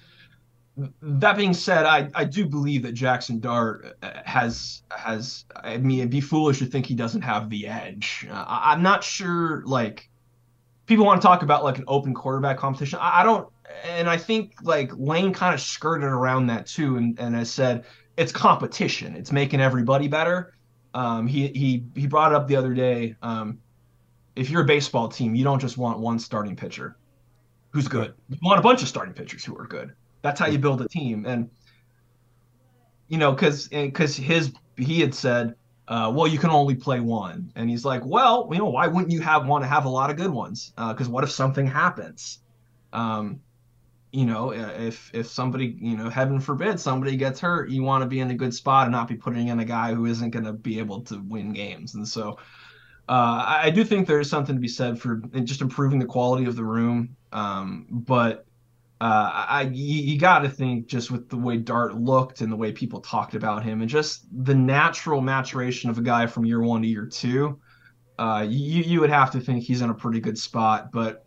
That 1.03 1.37
being 1.37 1.53
said, 1.53 1.87
I, 1.87 2.09
I 2.15 2.25
do 2.25 2.47
believe 2.47 2.85
that 2.85 2.95
Jaxson 2.95 3.41
Dart 3.41 3.97
uh, 4.01 4.11
has 4.25 4.83
has. 4.97 5.45
I 5.57 5.79
mean, 5.79 5.99
it'd 5.99 6.11
be 6.11 6.21
foolish 6.21 6.61
to 6.61 6.67
think 6.67 6.87
he 6.87 6.95
doesn't 6.95 7.23
have 7.23 7.51
the 7.51 7.67
edge. 7.67 8.29
Uh, 8.31 8.45
I, 8.47 8.73
I'm 8.73 8.83
not 8.83 9.03
sure. 9.03 9.65
Like, 9.67 10.09
people 10.87 11.05
want 11.05 11.21
to 11.21 11.27
talk 11.27 11.43
about 11.43 11.65
like 11.65 11.79
an 11.79 11.85
open 11.89 12.15
quarterback 12.15 12.59
competition. 12.59 13.01
I, 13.03 13.23
I 13.23 13.23
don't, 13.25 13.49
and 13.85 14.09
I 14.09 14.19
think 14.19 14.55
like 14.63 14.93
Lane 14.97 15.33
kind 15.33 15.53
of 15.53 15.61
skirted 15.61 16.09
around 16.09 16.47
that 16.47 16.67
too, 16.67 16.97
and 16.97 17.19
and 17.19 17.35
has 17.35 17.51
said 17.51 17.85
it's 18.21 18.33
competition. 18.33 19.17
It's 19.17 19.33
making 19.33 19.61
everybody 19.61 20.07
better. 20.07 20.53
Um, 20.93 21.27
he 21.27 21.49
he 21.49 21.85
he 21.95 22.07
brought 22.07 22.33
it 22.33 22.37
up 22.37 22.47
the 22.49 22.57
other 22.57 22.75
day. 22.75 23.17
Um, 23.23 23.59
if 24.37 24.51
you're 24.51 24.63
a 24.63 24.67
baseball 24.67 25.09
team, 25.09 25.35
you 25.35 25.43
don't 25.43 25.59
just 25.59 25.79
want 25.79 25.99
one 25.99 26.19
starting 26.19 26.55
pitcher 26.55 26.97
who's 27.71 27.89
good. 27.89 28.13
You 28.29 28.37
want 28.43 28.59
a 28.59 28.63
bunch 28.63 28.83
of 28.83 28.89
starting 28.89 29.15
pitchers 29.15 29.43
who 29.43 29.57
are 29.57 29.67
good. 29.67 29.95
That's 30.21 30.39
how 30.39 30.47
you 30.47 30.59
build 30.59 30.83
a 30.83 30.89
team. 30.89 31.25
And 31.25 31.49
you 33.09 33.17
know, 33.17 33.33
because 33.33 33.69
because 33.69 34.17
his 34.17 34.53
he 34.77 35.01
had 35.01 35.15
said, 35.15 35.55
uh, 35.89 36.13
well, 36.15 36.27
you 36.27 36.39
can 36.39 36.51
only 36.51 36.75
play 36.75 37.01
one, 37.01 37.51
and 37.57 37.71
he's 37.71 37.87
like, 37.87 38.05
well, 38.05 38.47
you 38.53 38.59
know, 38.59 38.69
why 38.69 38.87
wouldn't 38.87 39.13
you 39.13 39.23
have 39.23 39.47
want 39.47 39.65
to 39.65 39.69
have 39.69 39.87
a 39.87 39.89
lot 39.89 40.11
of 40.11 40.17
good 40.17 40.31
ones? 40.31 40.75
Because 40.77 41.09
uh, 41.09 41.11
what 41.11 41.25
if 41.25 41.31
something 41.31 41.67
happens? 41.67 42.41
Um, 42.93 43.41
you 44.13 44.27
know, 44.27 44.53
if 44.53 45.11
if 45.15 45.27
somebody, 45.29 45.77
you 45.81 45.97
know, 45.97 46.11
heaven 46.11 46.41
forbid, 46.41 46.81
somebody 46.81 47.17
gets 47.17 47.41
hurt, 47.41 47.71
you 47.71 47.83
want 47.83 48.03
to 48.03 48.09
be 48.09 48.21
in 48.21 48.31
a 48.31 48.35
good 48.35 48.55
spot 48.55 48.87
and 48.87 48.93
not 48.93 49.09
be 49.09 49.15
putting 49.15 49.49
in 49.49 49.61
a 49.61 49.65
guy 49.65 49.95
who 49.95 50.07
isn't 50.07 50.31
going 50.31 50.45
to 50.45 50.53
be 50.53 50.79
able 50.79 51.03
to 51.03 51.21
win 51.21 51.53
games. 51.53 51.95
And 51.95 52.07
so, 52.07 52.39
uh, 53.09 53.61
I, 53.63 53.71
do 53.71 53.85
think 53.85 54.07
there 54.07 54.21
is 54.21 54.29
something 54.29 54.55
to 54.55 54.61
be 54.61 54.69
said 54.69 55.01
for 55.01 55.17
just 55.45 55.61
improving 55.61 55.99
the 55.99 56.07
quality 56.07 56.47
of 56.47 56.57
the 56.57 56.65
room. 56.65 57.17
Um, 57.33 57.87
but 57.91 58.47
uh, 59.01 59.31
I 59.49 59.63
you, 59.73 60.13
you 60.13 60.19
got 60.19 60.41
to 60.41 60.49
think 60.49 60.87
just 60.87 61.11
with 61.11 61.29
the 61.29 61.39
way 61.39 61.57
Dart 61.57 61.95
looked 61.95 62.41
and 62.41 62.53
the 62.53 62.57
way 62.57 62.73
people 62.73 63.01
talked 63.01 63.35
about 63.35 63.63
him 63.63 63.81
and 63.81 63.89
just 63.89 64.27
the 64.45 64.55
natural 64.55 65.21
maturation 65.21 65.89
of 65.89 65.99
a 65.99 66.03
guy 66.03 66.27
from 66.27 66.45
year 66.45 66.63
one 66.63 66.83
to 66.83 66.89
year 66.89 67.07
two. 67.07 67.61
Uh, 68.19 68.45
you 68.47 68.83
you 68.83 69.01
would 69.01 69.11
have 69.11 69.31
to 69.31 69.41
think 69.41 69.63
he's 69.63 69.81
in 69.81 69.91
a 69.91 69.95
pretty 69.95 70.21
good 70.21 70.37
spot, 70.37 70.91
but 70.93 71.25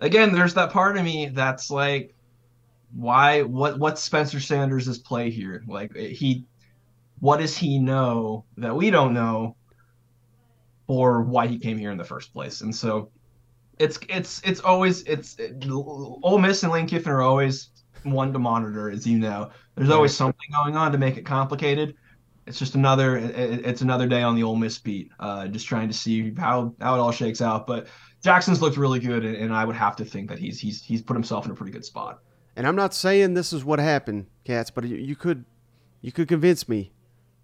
again, 0.00 0.32
there's 0.32 0.54
that 0.54 0.70
part 0.70 0.96
of 0.96 1.04
me 1.04 1.28
that's 1.28 1.70
like, 1.70 2.14
why 2.92 3.42
what 3.42 3.78
what's 3.78 4.02
Spencer 4.02 4.40
Sanders' 4.40 4.98
play 4.98 5.30
here? 5.30 5.62
Like 5.66 5.92
eh, 5.96 6.08
he 6.08 6.44
what 7.20 7.38
does 7.38 7.56
he 7.56 7.78
know 7.78 8.44
that 8.56 8.74
we 8.74 8.90
don't 8.90 9.14
know 9.14 9.56
or 10.86 11.22
why 11.22 11.46
he 11.46 11.58
came 11.58 11.78
here 11.78 11.90
in 11.90 11.98
the 11.98 12.04
first 12.04 12.32
place? 12.32 12.62
And 12.62 12.74
so 12.74 13.10
it's 13.78 13.98
it's 14.08 14.40
it's 14.44 14.60
always 14.60 15.02
it's 15.02 15.36
it, 15.38 15.64
Ole 15.70 16.38
Miss 16.38 16.62
and 16.62 16.72
Lane 16.72 16.86
Kiffin 16.86 17.12
are 17.12 17.22
always 17.22 17.70
one 18.02 18.32
to 18.32 18.38
monitor, 18.38 18.90
as 18.90 19.06
you 19.06 19.18
know. 19.18 19.50
There's 19.74 19.90
always 19.90 20.14
something 20.14 20.48
going 20.52 20.76
on 20.76 20.92
to 20.92 20.98
make 20.98 21.16
it 21.16 21.24
complicated. 21.24 21.94
It's 22.46 22.58
just 22.58 22.74
another 22.74 23.16
it, 23.16 23.64
it's 23.64 23.82
another 23.82 24.06
day 24.06 24.22
on 24.22 24.34
the 24.34 24.42
Ole 24.42 24.56
Miss 24.56 24.78
beat, 24.78 25.10
uh, 25.20 25.46
just 25.48 25.66
trying 25.66 25.88
to 25.88 25.94
see 25.94 26.34
how 26.34 26.74
how 26.80 26.94
it 26.94 26.98
all 26.98 27.12
shakes 27.12 27.40
out. 27.40 27.66
But 27.66 27.86
Jaxson's 28.22 28.60
looked 28.60 28.76
really 28.76 28.98
good, 28.98 29.24
and, 29.24 29.36
and 29.36 29.54
I 29.54 29.64
would 29.64 29.76
have 29.76 29.96
to 29.96 30.04
think 30.04 30.28
that 30.28 30.38
he's 30.38 30.58
he's 30.58 30.82
he's 30.82 31.02
put 31.02 31.14
himself 31.14 31.46
in 31.46 31.52
a 31.52 31.54
pretty 31.54 31.72
good 31.72 31.84
spot. 31.84 32.20
And 32.60 32.66
I'm 32.66 32.76
not 32.76 32.92
saying 32.92 33.32
this 33.32 33.54
is 33.54 33.64
what 33.64 33.78
happened, 33.78 34.26
Katz, 34.44 34.70
but 34.70 34.84
you, 34.84 34.96
you 34.96 35.16
could 35.16 35.46
you 36.02 36.12
could 36.12 36.28
convince 36.28 36.68
me 36.68 36.92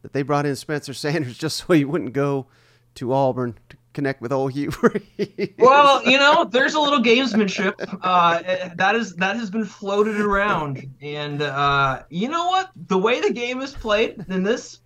that 0.03 0.13
they 0.13 0.21
brought 0.21 0.45
in 0.45 0.55
Spencer 0.57 0.93
Sanders 0.95 1.39
just 1.39 1.57
so 1.57 1.73
he 1.73 1.87
wouldn't 1.87 2.13
go 2.13 2.49
to 2.97 3.15
Auburn 3.15 3.59
to 3.71 3.79
connect 3.95 4.21
with 4.21 4.31
old 4.31 4.53
Hugh. 4.53 4.73
well, 5.59 6.07
you 6.07 6.19
know, 6.19 6.45
there's 6.45 6.75
a 6.75 6.81
little 6.81 7.01
gamesmanship 7.01 7.99
uh, 8.03 8.75
that 8.75 8.95
is 8.95 9.15
that 9.15 9.37
has 9.37 9.51
been 9.51 9.65
floated 9.65 10.21
around, 10.21 10.87
and 11.01 11.41
uh, 11.41 12.03
you 12.11 12.29
know 12.29 12.49
what? 12.49 12.69
The 12.87 12.99
way 12.99 13.23
the 13.23 13.33
game 13.33 13.63
is 13.63 13.73
played 13.73 14.23
in 14.29 14.43
this, 14.43 14.81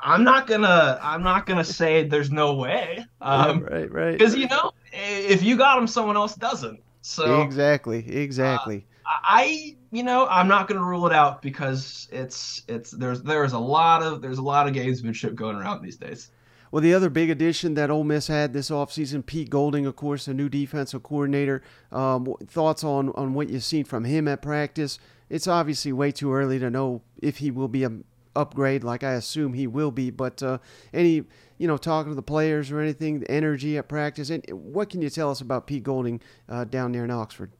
I'm 0.00 0.24
not 0.24 0.46
gonna 0.46 0.98
I'm 1.02 1.22
not 1.22 1.44
gonna 1.44 1.62
say 1.62 2.04
there's 2.04 2.30
no 2.30 2.54
way. 2.54 3.04
Um, 3.20 3.60
yeah, 3.60 3.66
right, 3.66 3.92
right. 3.92 4.12
Because 4.12 4.34
you 4.34 4.48
know, 4.48 4.72
if 4.94 5.42
you 5.42 5.58
got 5.58 5.76
him, 5.76 5.86
someone 5.86 6.16
else 6.16 6.36
doesn't. 6.36 6.80
So 7.02 7.42
exactly, 7.42 7.98
exactly. 8.16 8.86
Uh, 8.88 8.93
I, 9.26 9.76
you 9.90 10.02
know, 10.02 10.26
I'm 10.28 10.48
not 10.48 10.68
going 10.68 10.78
to 10.78 10.84
rule 10.84 11.06
it 11.06 11.12
out 11.12 11.40
because 11.40 12.08
it's 12.12 12.62
it's 12.68 12.90
there's 12.90 13.22
there's 13.22 13.52
a 13.52 13.58
lot 13.58 14.02
of 14.02 14.20
there's 14.20 14.38
a 14.38 14.42
lot 14.42 14.68
of 14.68 14.74
gamesmanship 14.74 15.34
going 15.34 15.56
around 15.56 15.82
these 15.82 15.96
days. 15.96 16.30
Well, 16.70 16.82
the 16.82 16.92
other 16.92 17.08
big 17.08 17.30
addition 17.30 17.74
that 17.74 17.88
Ole 17.88 18.02
Miss 18.02 18.26
had 18.26 18.52
this 18.52 18.68
offseason, 18.68 19.24
Pete 19.24 19.48
Golding, 19.48 19.86
of 19.86 19.94
course, 19.94 20.26
a 20.26 20.34
new 20.34 20.48
defensive 20.48 21.04
coordinator. 21.04 21.62
Um, 21.92 22.34
thoughts 22.48 22.82
on, 22.82 23.10
on 23.10 23.32
what 23.32 23.48
you've 23.48 23.62
seen 23.62 23.84
from 23.84 24.02
him 24.02 24.26
at 24.26 24.42
practice? 24.42 24.98
It's 25.30 25.46
obviously 25.46 25.92
way 25.92 26.10
too 26.10 26.34
early 26.34 26.58
to 26.58 26.70
know 26.70 27.02
if 27.22 27.36
he 27.38 27.52
will 27.52 27.68
be 27.68 27.84
a 27.84 27.92
upgrade, 28.34 28.82
like 28.82 29.04
I 29.04 29.12
assume 29.12 29.52
he 29.52 29.68
will 29.68 29.92
be. 29.92 30.10
But 30.10 30.42
uh, 30.42 30.58
any, 30.92 31.22
you 31.58 31.68
know, 31.68 31.76
talking 31.76 32.10
to 32.10 32.16
the 32.16 32.22
players 32.22 32.72
or 32.72 32.80
anything, 32.80 33.20
the 33.20 33.30
energy 33.30 33.78
at 33.78 33.88
practice, 33.88 34.30
and 34.30 34.44
what 34.50 34.90
can 34.90 35.00
you 35.00 35.10
tell 35.10 35.30
us 35.30 35.40
about 35.40 35.68
Pete 35.68 35.84
Golding 35.84 36.20
uh, 36.48 36.64
down 36.64 36.90
there 36.90 37.04
in 37.04 37.10
Oxford? 37.12 37.52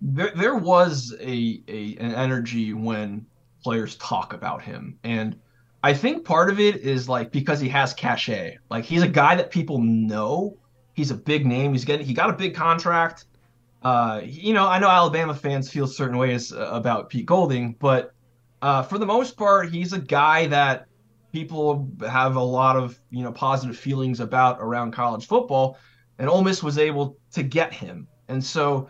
There, 0.00 0.32
there 0.34 0.54
was 0.54 1.14
a, 1.20 1.62
a 1.68 1.96
an 1.98 2.14
energy 2.14 2.72
when 2.72 3.26
players 3.62 3.96
talk 3.96 4.32
about 4.32 4.62
him, 4.62 4.98
and 5.04 5.36
I 5.82 5.94
think 5.94 6.24
part 6.24 6.50
of 6.50 6.60
it 6.60 6.76
is 6.76 7.08
like 7.08 7.32
because 7.32 7.60
he 7.60 7.68
has 7.68 7.94
cachet. 7.94 8.58
Like 8.70 8.84
he's 8.84 9.02
a 9.02 9.08
guy 9.08 9.36
that 9.36 9.50
people 9.50 9.78
know. 9.78 10.56
He's 10.94 11.10
a 11.10 11.14
big 11.14 11.46
name. 11.46 11.72
He's 11.72 11.84
getting 11.84 12.06
he 12.06 12.12
got 12.12 12.30
a 12.30 12.34
big 12.34 12.54
contract. 12.54 13.26
Uh, 13.82 14.20
you 14.24 14.52
know, 14.52 14.66
I 14.66 14.78
know 14.78 14.88
Alabama 14.88 15.34
fans 15.34 15.70
feel 15.70 15.86
certain 15.86 16.16
ways 16.18 16.52
uh, 16.52 16.70
about 16.72 17.08
Pete 17.08 17.26
Golding, 17.26 17.76
but 17.78 18.12
uh, 18.62 18.82
for 18.82 18.98
the 18.98 19.06
most 19.06 19.36
part, 19.36 19.70
he's 19.70 19.92
a 19.92 19.98
guy 19.98 20.46
that 20.48 20.86
people 21.32 21.88
have 22.08 22.36
a 22.36 22.42
lot 22.42 22.76
of 22.76 22.98
you 23.10 23.22
know 23.22 23.30
positive 23.30 23.76
feelings 23.76 24.20
about 24.20 24.58
around 24.60 24.92
college 24.92 25.26
football, 25.26 25.78
and 26.18 26.28
Ole 26.28 26.42
Miss 26.42 26.62
was 26.62 26.78
able 26.78 27.16
to 27.32 27.42
get 27.42 27.72
him. 27.72 28.08
And 28.28 28.42
so 28.42 28.88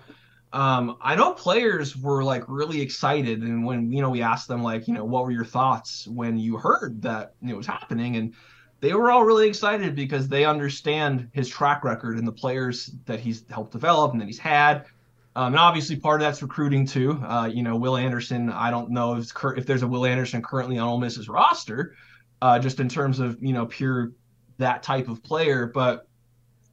um, 0.56 0.96
I 1.02 1.14
know 1.16 1.34
players 1.34 1.94
were 1.94 2.24
like 2.24 2.42
really 2.48 2.80
excited, 2.80 3.42
and 3.42 3.66
when 3.66 3.92
you 3.92 4.00
know 4.00 4.08
we 4.08 4.22
asked 4.22 4.48
them 4.48 4.62
like 4.62 4.88
you 4.88 4.94
know 4.94 5.04
what 5.04 5.24
were 5.24 5.30
your 5.30 5.44
thoughts 5.44 6.08
when 6.08 6.38
you 6.38 6.56
heard 6.56 7.02
that 7.02 7.34
it 7.46 7.54
was 7.54 7.66
happening, 7.66 8.16
and 8.16 8.32
they 8.80 8.94
were 8.94 9.10
all 9.10 9.22
really 9.22 9.48
excited 9.48 9.94
because 9.94 10.28
they 10.28 10.46
understand 10.46 11.28
his 11.34 11.46
track 11.46 11.84
record 11.84 12.16
and 12.16 12.26
the 12.26 12.32
players 12.32 12.90
that 13.04 13.20
he's 13.20 13.44
helped 13.50 13.72
develop 13.72 14.12
and 14.12 14.20
that 14.22 14.24
he's 14.24 14.38
had. 14.38 14.86
Um, 15.34 15.48
and 15.48 15.58
obviously, 15.58 15.96
part 15.96 16.22
of 16.22 16.26
that's 16.26 16.40
recruiting 16.40 16.86
too. 16.86 17.22
Uh, 17.22 17.50
you 17.52 17.62
know, 17.62 17.76
Will 17.76 17.98
Anderson. 17.98 18.48
I 18.48 18.70
don't 18.70 18.88
know 18.90 19.16
if 19.16 19.30
if 19.58 19.66
there's 19.66 19.82
a 19.82 19.86
Will 19.86 20.06
Anderson 20.06 20.40
currently 20.40 20.78
on 20.78 20.88
Ole 20.88 20.98
Miss's 20.98 21.28
roster, 21.28 21.96
uh, 22.40 22.58
just 22.58 22.80
in 22.80 22.88
terms 22.88 23.20
of 23.20 23.36
you 23.42 23.52
know 23.52 23.66
pure 23.66 24.12
that 24.56 24.82
type 24.82 25.08
of 25.08 25.22
player. 25.22 25.66
But 25.66 26.08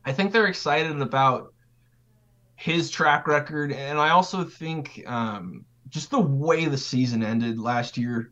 I 0.06 0.14
think 0.14 0.32
they're 0.32 0.48
excited 0.48 1.02
about 1.02 1.53
his 2.56 2.90
track 2.90 3.28
record, 3.28 3.72
and 3.72 4.00
I 4.00 4.10
also 4.10 4.44
think 4.44 5.04
um, 5.06 5.66
just 5.90 6.12
the 6.12 6.20
way 6.20 6.66
the 6.66 6.78
season 6.78 7.24
ended 7.24 7.60
last 7.60 7.98
year, 7.98 8.32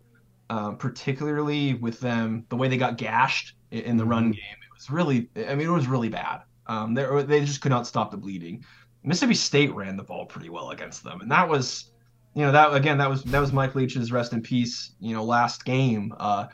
uh, 0.49 0.71
particularly 0.71 1.75
with 1.75 1.99
them, 1.99 2.45
the 2.49 2.55
way 2.55 2.67
they 2.67 2.77
got 2.77 2.97
gashed 2.97 3.55
in 3.71 3.97
the 3.97 4.05
run 4.05 4.23
mm-hmm. 4.25 4.31
game. 4.31 4.57
It 4.61 4.73
was 4.73 4.89
really, 4.89 5.29
I 5.47 5.55
mean, 5.55 5.67
it 5.67 5.71
was 5.71 5.87
really 5.87 6.09
bad. 6.09 6.41
Um, 6.67 6.93
they 6.93 7.05
they 7.23 7.43
just 7.45 7.61
could 7.61 7.71
not 7.71 7.87
stop 7.87 8.11
the 8.11 8.17
bleeding. 8.17 8.63
Mississippi 9.03 9.33
State 9.33 9.73
ran 9.73 9.97
the 9.97 10.03
ball 10.03 10.25
pretty 10.25 10.49
well 10.49 10.69
against 10.69 11.03
them, 11.03 11.21
and 11.21 11.31
that 11.31 11.47
was, 11.49 11.91
you 12.35 12.43
know, 12.43 12.51
that 12.51 12.73
again, 12.73 12.97
that 12.99 13.09
was 13.09 13.23
that 13.25 13.39
was 13.39 13.51
Mike 13.51 13.75
Leach's 13.75 14.11
rest 14.11 14.33
in 14.33 14.41
peace, 14.41 14.91
you 14.99 15.13
know, 15.13 15.23
last 15.23 15.65
game. 15.65 16.13
Uh, 16.19 16.47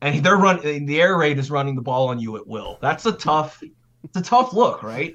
and 0.00 0.24
they're 0.24 0.36
running 0.36 0.86
the 0.86 1.00
air 1.00 1.16
raid 1.16 1.38
is 1.38 1.50
running 1.50 1.74
the 1.74 1.82
ball 1.82 2.08
on 2.08 2.18
you 2.18 2.36
at 2.36 2.46
will. 2.46 2.78
That's 2.80 3.04
a 3.06 3.12
tough, 3.12 3.62
it's 4.04 4.16
a 4.16 4.22
tough 4.22 4.52
look, 4.52 4.82
right? 4.82 5.14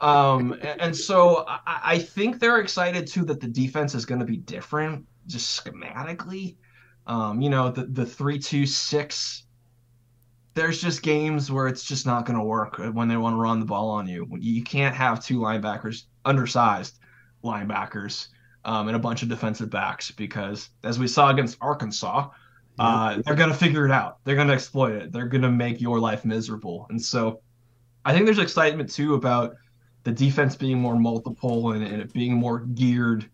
Um, 0.00 0.58
and 0.62 0.96
so 0.96 1.44
I, 1.46 1.80
I 1.84 1.98
think 1.98 2.38
they're 2.38 2.58
excited 2.58 3.06
too 3.06 3.24
that 3.26 3.40
the 3.40 3.48
defense 3.48 3.94
is 3.94 4.06
going 4.06 4.20
to 4.20 4.26
be 4.26 4.38
different, 4.38 5.06
just 5.26 5.62
schematically. 5.62 6.56
Um, 7.06 7.40
you 7.40 7.50
know, 7.50 7.70
the 7.70 7.84
the 7.84 8.06
three 8.06 8.38
two 8.38 8.66
six 8.66 9.44
there's 10.54 10.80
just 10.80 11.02
games 11.02 11.50
where 11.50 11.68
it's 11.68 11.84
just 11.84 12.06
not 12.06 12.26
going 12.26 12.38
to 12.38 12.44
work 12.44 12.76
when 12.92 13.08
they 13.08 13.16
want 13.16 13.34
to 13.34 13.38
run 13.38 13.60
the 13.60 13.66
ball 13.66 13.88
on 13.90 14.08
you. 14.08 14.26
You 14.38 14.62
can't 14.62 14.94
have 14.94 15.24
two 15.24 15.38
linebackers, 15.38 16.04
undersized 16.24 16.98
linebackers, 17.44 18.28
um, 18.64 18.88
and 18.88 18.96
a 18.96 19.00
bunch 19.00 19.22
of 19.22 19.28
defensive 19.28 19.70
backs 19.70 20.10
because, 20.10 20.70
as 20.82 20.98
we 20.98 21.06
saw 21.06 21.30
against 21.30 21.56
Arkansas, 21.60 22.28
uh, 22.78 23.22
they're 23.24 23.34
going 23.34 23.50
to 23.50 23.56
figure 23.56 23.84
it 23.84 23.92
out. 23.92 24.18
They're 24.24 24.34
going 24.34 24.48
to 24.48 24.54
exploit 24.54 24.92
it. 24.94 25.12
They're 25.12 25.28
going 25.28 25.42
to 25.42 25.50
make 25.50 25.80
your 25.80 26.00
life 26.00 26.24
miserable. 26.24 26.86
And 26.90 27.00
so, 27.00 27.40
I 28.04 28.12
think 28.12 28.24
there's 28.24 28.38
excitement 28.38 28.90
too 28.90 29.14
about 29.14 29.54
the 30.04 30.12
defense 30.12 30.56
being 30.56 30.78
more 30.78 30.96
multiple 30.96 31.72
and, 31.72 31.84
and 31.84 32.00
it 32.00 32.12
being 32.12 32.34
more 32.34 32.60
geared 32.60 33.28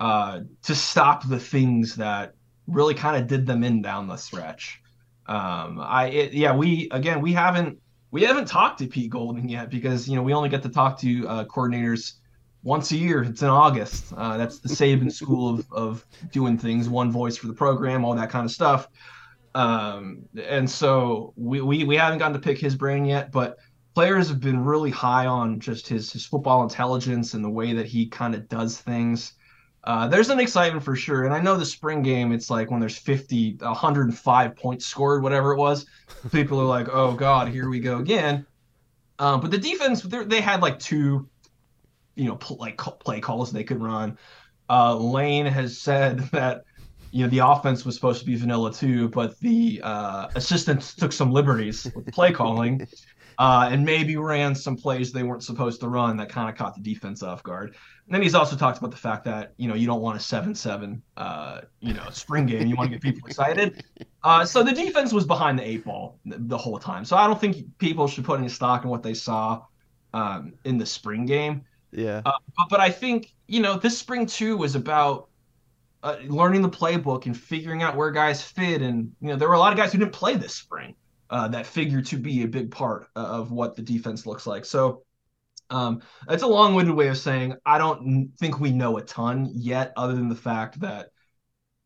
uh, 0.00 0.40
to 0.62 0.74
stop 0.74 1.28
the 1.28 1.38
things 1.38 1.96
that 1.96 2.34
really 2.66 2.94
kind 2.94 3.16
of 3.16 3.28
did 3.28 3.46
them 3.46 3.64
in 3.64 3.82
down 3.82 4.08
the 4.08 4.16
stretch. 4.16 4.80
Um, 5.26 5.78
I 5.80 6.06
it, 6.06 6.32
yeah, 6.32 6.54
we 6.54 6.88
again 6.90 7.20
we 7.20 7.32
haven't 7.32 7.78
we 8.10 8.22
haven't 8.22 8.46
talked 8.46 8.78
to 8.80 8.86
Pete 8.86 9.10
Golding 9.10 9.48
yet 9.48 9.70
because 9.70 10.08
you 10.08 10.16
know 10.16 10.22
we 10.22 10.34
only 10.34 10.48
get 10.48 10.62
to 10.64 10.68
talk 10.68 10.98
to 11.00 11.28
uh, 11.28 11.44
coordinators 11.44 12.14
once 12.64 12.90
a 12.90 12.96
year. 12.96 13.22
It's 13.22 13.42
in 13.42 13.48
August. 13.48 14.12
Uh, 14.16 14.36
that's 14.36 14.58
the 14.58 14.68
Saban 14.68 15.12
school 15.12 15.54
of 15.54 15.72
of 15.72 16.06
doing 16.32 16.58
things. 16.58 16.88
One 16.88 17.12
voice 17.12 17.36
for 17.36 17.46
the 17.46 17.54
program, 17.54 18.04
all 18.04 18.14
that 18.14 18.30
kind 18.30 18.44
of 18.44 18.50
stuff. 18.50 18.88
Um, 19.54 20.22
and 20.42 20.68
so 20.68 21.32
we, 21.36 21.60
we 21.60 21.84
we 21.84 21.96
haven't 21.96 22.18
gotten 22.18 22.34
to 22.34 22.40
pick 22.40 22.58
his 22.58 22.74
brain 22.74 23.04
yet, 23.04 23.30
but 23.30 23.58
players 23.94 24.28
have 24.28 24.40
been 24.40 24.64
really 24.64 24.90
high 24.90 25.26
on 25.26 25.60
just 25.60 25.86
his 25.86 26.12
his 26.12 26.24
football 26.24 26.62
intelligence 26.62 27.34
and 27.34 27.44
the 27.44 27.50
way 27.50 27.72
that 27.74 27.86
he 27.86 28.06
kind 28.06 28.34
of 28.34 28.48
does 28.48 28.78
things. 28.78 29.34
Uh, 29.84 30.06
there's 30.06 30.30
an 30.30 30.38
excitement 30.38 30.84
for 30.84 30.94
sure. 30.94 31.24
And 31.24 31.34
I 31.34 31.40
know 31.40 31.56
the 31.56 31.66
spring 31.66 32.02
game, 32.02 32.32
it's 32.32 32.50
like 32.50 32.70
when 32.70 32.78
there's 32.78 32.96
50, 32.96 33.56
105 33.60 34.56
points 34.56 34.86
scored, 34.86 35.22
whatever 35.24 35.52
it 35.52 35.56
was, 35.56 35.86
people 36.30 36.60
are 36.60 36.66
like, 36.66 36.88
oh, 36.88 37.14
God, 37.14 37.48
here 37.48 37.68
we 37.68 37.80
go 37.80 37.98
again. 37.98 38.46
Um, 39.18 39.40
but 39.40 39.50
the 39.50 39.58
defense, 39.58 40.02
they 40.02 40.40
had 40.40 40.62
like 40.62 40.78
two, 40.78 41.28
you 42.14 42.26
know, 42.26 42.36
pl- 42.36 42.58
like 42.58 42.76
play 42.76 43.20
calls 43.20 43.50
they 43.50 43.64
could 43.64 43.82
run. 43.82 44.18
Uh, 44.70 44.94
Lane 44.94 45.46
has 45.46 45.78
said 45.78 46.18
that, 46.32 46.62
you 47.10 47.24
know, 47.24 47.30
the 47.30 47.40
offense 47.40 47.84
was 47.84 47.96
supposed 47.96 48.20
to 48.20 48.26
be 48.26 48.36
vanilla 48.36 48.72
too, 48.72 49.08
but 49.08 49.38
the 49.40 49.80
uh, 49.82 50.28
assistants 50.36 50.94
took 50.94 51.12
some 51.12 51.32
liberties 51.32 51.90
with 51.94 52.06
play 52.12 52.32
calling 52.32 52.86
uh, 53.38 53.68
and 53.70 53.84
maybe 53.84 54.16
ran 54.16 54.54
some 54.54 54.76
plays 54.76 55.12
they 55.12 55.22
weren't 55.22 55.42
supposed 55.42 55.80
to 55.80 55.88
run 55.88 56.16
that 56.16 56.28
kind 56.28 56.48
of 56.48 56.56
caught 56.56 56.74
the 56.74 56.80
defense 56.80 57.22
off 57.22 57.42
guard. 57.42 57.74
And 58.06 58.14
then 58.14 58.22
he's 58.22 58.34
also 58.34 58.56
talked 58.56 58.78
about 58.78 58.90
the 58.90 58.96
fact 58.96 59.24
that 59.24 59.54
you 59.56 59.68
know 59.68 59.74
you 59.74 59.86
don't 59.86 60.00
want 60.00 60.16
a 60.16 60.20
seven-seven, 60.20 61.02
uh, 61.16 61.60
you 61.80 61.94
know, 61.94 62.08
spring 62.10 62.46
game. 62.46 62.66
You 62.66 62.76
want 62.76 62.90
to 62.90 62.98
get 62.98 63.02
people 63.02 63.28
excited. 63.28 63.84
Uh, 64.24 64.44
so 64.44 64.62
the 64.62 64.70
defense 64.70 65.12
was 65.12 65.26
behind 65.26 65.58
the 65.58 65.66
eight 65.66 65.84
ball 65.84 66.16
the 66.24 66.56
whole 66.56 66.78
time. 66.78 67.04
So 67.04 67.16
I 67.16 67.26
don't 67.26 67.40
think 67.40 67.66
people 67.78 68.06
should 68.06 68.24
put 68.24 68.38
any 68.38 68.48
stock 68.48 68.84
in 68.84 68.88
what 68.88 69.02
they 69.02 69.14
saw 69.14 69.64
um, 70.14 70.52
in 70.64 70.78
the 70.78 70.86
spring 70.86 71.26
game. 71.26 71.62
Yeah. 71.90 72.22
Uh, 72.24 72.30
but, 72.56 72.68
but 72.70 72.78
I 72.78 72.88
think 72.88 73.34
you 73.48 73.58
know 73.58 73.78
this 73.78 73.98
spring 73.98 74.26
too 74.26 74.56
was 74.56 74.76
about 74.76 75.28
uh, 76.04 76.18
learning 76.28 76.62
the 76.62 76.68
playbook 76.68 77.26
and 77.26 77.36
figuring 77.36 77.82
out 77.82 77.96
where 77.96 78.12
guys 78.12 78.42
fit. 78.42 78.80
And 78.80 79.10
you 79.20 79.28
know 79.28 79.36
there 79.36 79.48
were 79.48 79.54
a 79.54 79.58
lot 79.58 79.72
of 79.72 79.76
guys 79.76 79.90
who 79.90 79.98
didn't 79.98 80.12
play 80.12 80.36
this 80.36 80.54
spring 80.54 80.94
uh, 81.32 81.48
that 81.48 81.66
figure 81.66 82.02
to 82.02 82.18
be 82.18 82.42
a 82.42 82.46
big 82.46 82.70
part 82.70 83.08
of 83.16 83.50
what 83.50 83.74
the 83.74 83.82
defense 83.82 84.26
looks 84.26 84.46
like. 84.46 84.66
So 84.66 85.02
um, 85.70 86.02
it's 86.28 86.42
a 86.42 86.46
long-winded 86.46 86.94
way 86.94 87.08
of 87.08 87.16
saying 87.16 87.56
I 87.64 87.78
don't 87.78 88.30
think 88.38 88.60
we 88.60 88.70
know 88.70 88.98
a 88.98 89.02
ton 89.02 89.50
yet, 89.54 89.94
other 89.96 90.14
than 90.14 90.28
the 90.28 90.34
fact 90.36 90.78
that 90.80 91.08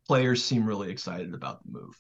players 0.09 0.45
seem 0.45 0.67
really 0.67 0.91
excited 0.91 1.33
about 1.33 1.65
the 1.65 1.79
move. 1.79 1.97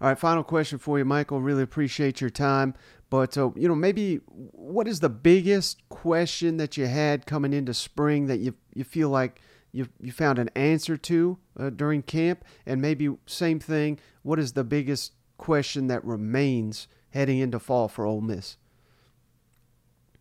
All 0.00 0.08
right, 0.08 0.18
final 0.18 0.44
question 0.44 0.78
for 0.78 0.96
you, 0.96 1.04
Michael. 1.04 1.40
Really 1.40 1.64
appreciate 1.64 2.20
your 2.20 2.30
time, 2.30 2.74
but 3.10 3.36
uh, 3.36 3.50
you 3.56 3.68
know, 3.68 3.74
maybe 3.74 4.20
what 4.26 4.86
is 4.86 5.00
the 5.00 5.10
biggest 5.10 5.86
question 5.88 6.56
that 6.58 6.76
you 6.76 6.86
had 6.86 7.26
coming 7.26 7.52
into 7.52 7.74
spring 7.74 8.26
that 8.26 8.38
you 8.38 8.54
you 8.72 8.84
feel 8.84 9.10
like 9.10 9.42
you 9.72 9.88
you 10.00 10.12
found 10.12 10.38
an 10.38 10.50
answer 10.54 10.96
to 10.96 11.36
uh, 11.58 11.70
during 11.70 12.02
camp, 12.02 12.44
and 12.64 12.80
maybe 12.80 13.14
same 13.26 13.58
thing. 13.58 13.98
What 14.22 14.38
is 14.38 14.52
the 14.52 14.64
biggest 14.64 15.12
question 15.40 15.88
that 15.88 16.04
remains 16.04 16.86
heading 17.10 17.38
into 17.38 17.58
fall 17.58 17.88
for 17.88 18.04
Ole 18.04 18.20
Miss? 18.20 18.56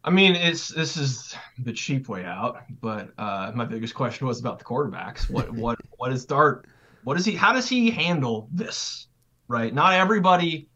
I 0.03 0.09
mean, 0.09 0.33
it's 0.35 0.69
this 0.69 0.95
is 0.95 1.35
the 1.59 1.73
cheap 1.73 2.07
way 2.07 2.23
out, 2.23 2.61
but 2.81 3.11
uh, 3.17 3.51
my 3.53 3.65
biggest 3.65 3.93
question 3.93 4.25
was 4.25 4.39
about 4.39 4.57
the 4.57 4.65
quarterbacks. 4.65 5.29
What 5.29 5.51
what 5.53 5.77
what 5.97 6.11
is 6.11 6.25
Dart? 6.25 6.67
What 7.03 7.17
is 7.17 7.25
he? 7.25 7.35
How 7.35 7.53
does 7.53 7.67
he 7.67 7.91
handle 7.91 8.47
this? 8.51 9.07
Right? 9.47 9.73
Not 9.73 9.93
everybody 9.93 10.69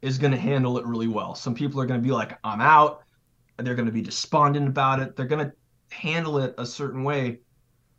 is 0.00 0.18
going 0.18 0.32
to 0.32 0.38
handle 0.38 0.78
it 0.78 0.86
really 0.86 1.08
well. 1.08 1.34
Some 1.34 1.54
people 1.54 1.80
are 1.80 1.86
going 1.86 2.00
to 2.00 2.04
be 2.04 2.12
like, 2.12 2.38
"I'm 2.42 2.60
out." 2.60 3.02
They're 3.58 3.74
going 3.74 3.86
to 3.86 3.92
be 3.92 4.02
despondent 4.02 4.66
about 4.66 4.98
it. 5.00 5.14
They're 5.14 5.26
going 5.26 5.46
to 5.46 5.52
handle 5.94 6.38
it 6.38 6.54
a 6.58 6.66
certain 6.66 7.04
way. 7.04 7.38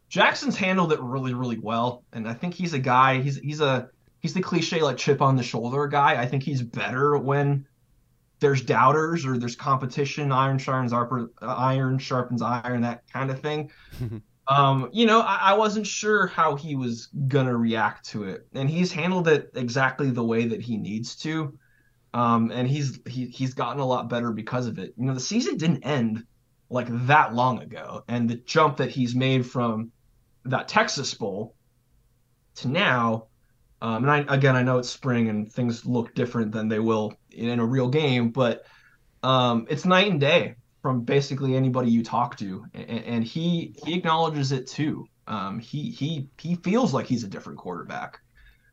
Jaxson's 0.10 0.58
handled 0.58 0.92
it 0.92 1.00
really, 1.00 1.34
really 1.34 1.60
well, 1.60 2.04
and 2.12 2.28
I 2.28 2.34
think 2.34 2.54
he's 2.56 2.74
a 2.74 2.80
guy. 2.80 3.22
He's 3.22 3.38
he's 3.38 3.62
a 3.62 3.90
he's 4.24 4.34
the 4.34 4.42
cliche 4.42 4.82
like 4.82 4.98
chip 4.98 5.22
on 5.22 5.36
the 5.36 5.44
shoulder 5.44 5.86
guy. 5.86 6.20
I 6.20 6.26
think 6.26 6.42
he's 6.42 6.64
better 6.64 7.18
when 7.18 7.68
there's 8.40 8.62
doubters 8.62 9.26
or 9.26 9.38
there's 9.38 9.56
competition. 9.56 10.32
Iron 10.32 10.58
sharpens 10.58 10.94
iron 11.42 12.00
sharpens 12.00 12.42
iron, 12.42 12.82
that 12.82 13.04
kind 13.12 13.30
of 13.30 13.42
thing. 13.42 13.70
um, 14.48 14.90
you 14.94 15.06
know, 15.06 15.20
I, 15.20 15.52
I, 15.52 15.54
wasn't 15.54 15.86
sure 15.86 16.28
how 16.28 16.56
he 16.56 16.76
was 16.76 17.10
gonna 17.28 17.56
react 17.56 18.10
to 18.10 18.24
it, 18.24 18.48
and 18.54 18.70
he's 18.70 18.92
handled 18.92 19.28
it 19.28 19.52
exactly 19.56 20.10
the 20.10 20.24
way 20.24 20.48
that 20.48 20.62
he 20.62 20.78
needs 20.78 21.16
to. 21.18 21.58
Um, 22.14 22.52
and 22.52 22.68
he's 22.68 23.00
he, 23.06 23.26
he's 23.26 23.54
gotten 23.54 23.82
a 23.82 23.86
lot 23.86 24.10
better 24.10 24.32
because 24.32 24.68
of 24.68 24.80
it. 24.80 24.94
You 24.98 25.06
know, 25.06 25.14
the 25.14 25.20
season 25.20 25.58
didn't 25.58 25.84
end 25.84 26.24
like 26.70 26.88
that 27.08 27.34
long 27.34 27.62
ago, 27.62 28.04
and 28.08 28.30
the 28.30 28.36
jump 28.36 28.78
that 28.78 28.90
he's 28.90 29.16
made 29.16 29.46
from 29.46 29.92
that 30.46 30.70
Texas 30.70 31.14
Bowl 31.14 31.56
to 32.56 32.70
now 32.70 33.28
Um, 33.84 34.04
and 34.08 34.12
I, 34.12 34.34
again, 34.34 34.56
I 34.56 34.64
know 34.64 34.78
it's 34.78 34.90
spring 34.90 35.28
and 35.28 35.52
things 35.52 35.86
look 35.86 36.16
different 36.16 36.54
than 36.54 36.70
they 36.70 36.80
will 36.80 37.18
in 37.32 37.60
a 37.60 37.66
real 37.66 37.90
game, 37.90 38.30
but 38.30 38.66
um, 39.24 39.68
it's 39.70 39.84
night 39.84 40.10
and 40.10 40.22
day 40.22 40.56
from 40.82 41.02
basically 41.02 41.54
anybody 41.58 41.92
you 41.92 42.02
talk 42.02 42.38
to, 42.38 42.66
and, 42.74 42.90
and 42.90 43.24
he 43.26 43.76
he 43.86 43.96
acknowledges 43.96 44.54
it 44.54 44.68
too. 44.68 45.06
Um, 45.28 45.60
he 45.60 45.92
he 45.92 46.30
he 46.40 46.56
feels 46.56 46.94
like 46.94 47.08
he's 47.08 47.26
a 47.26 47.28
different 47.28 47.60
quarterback. 47.60 48.22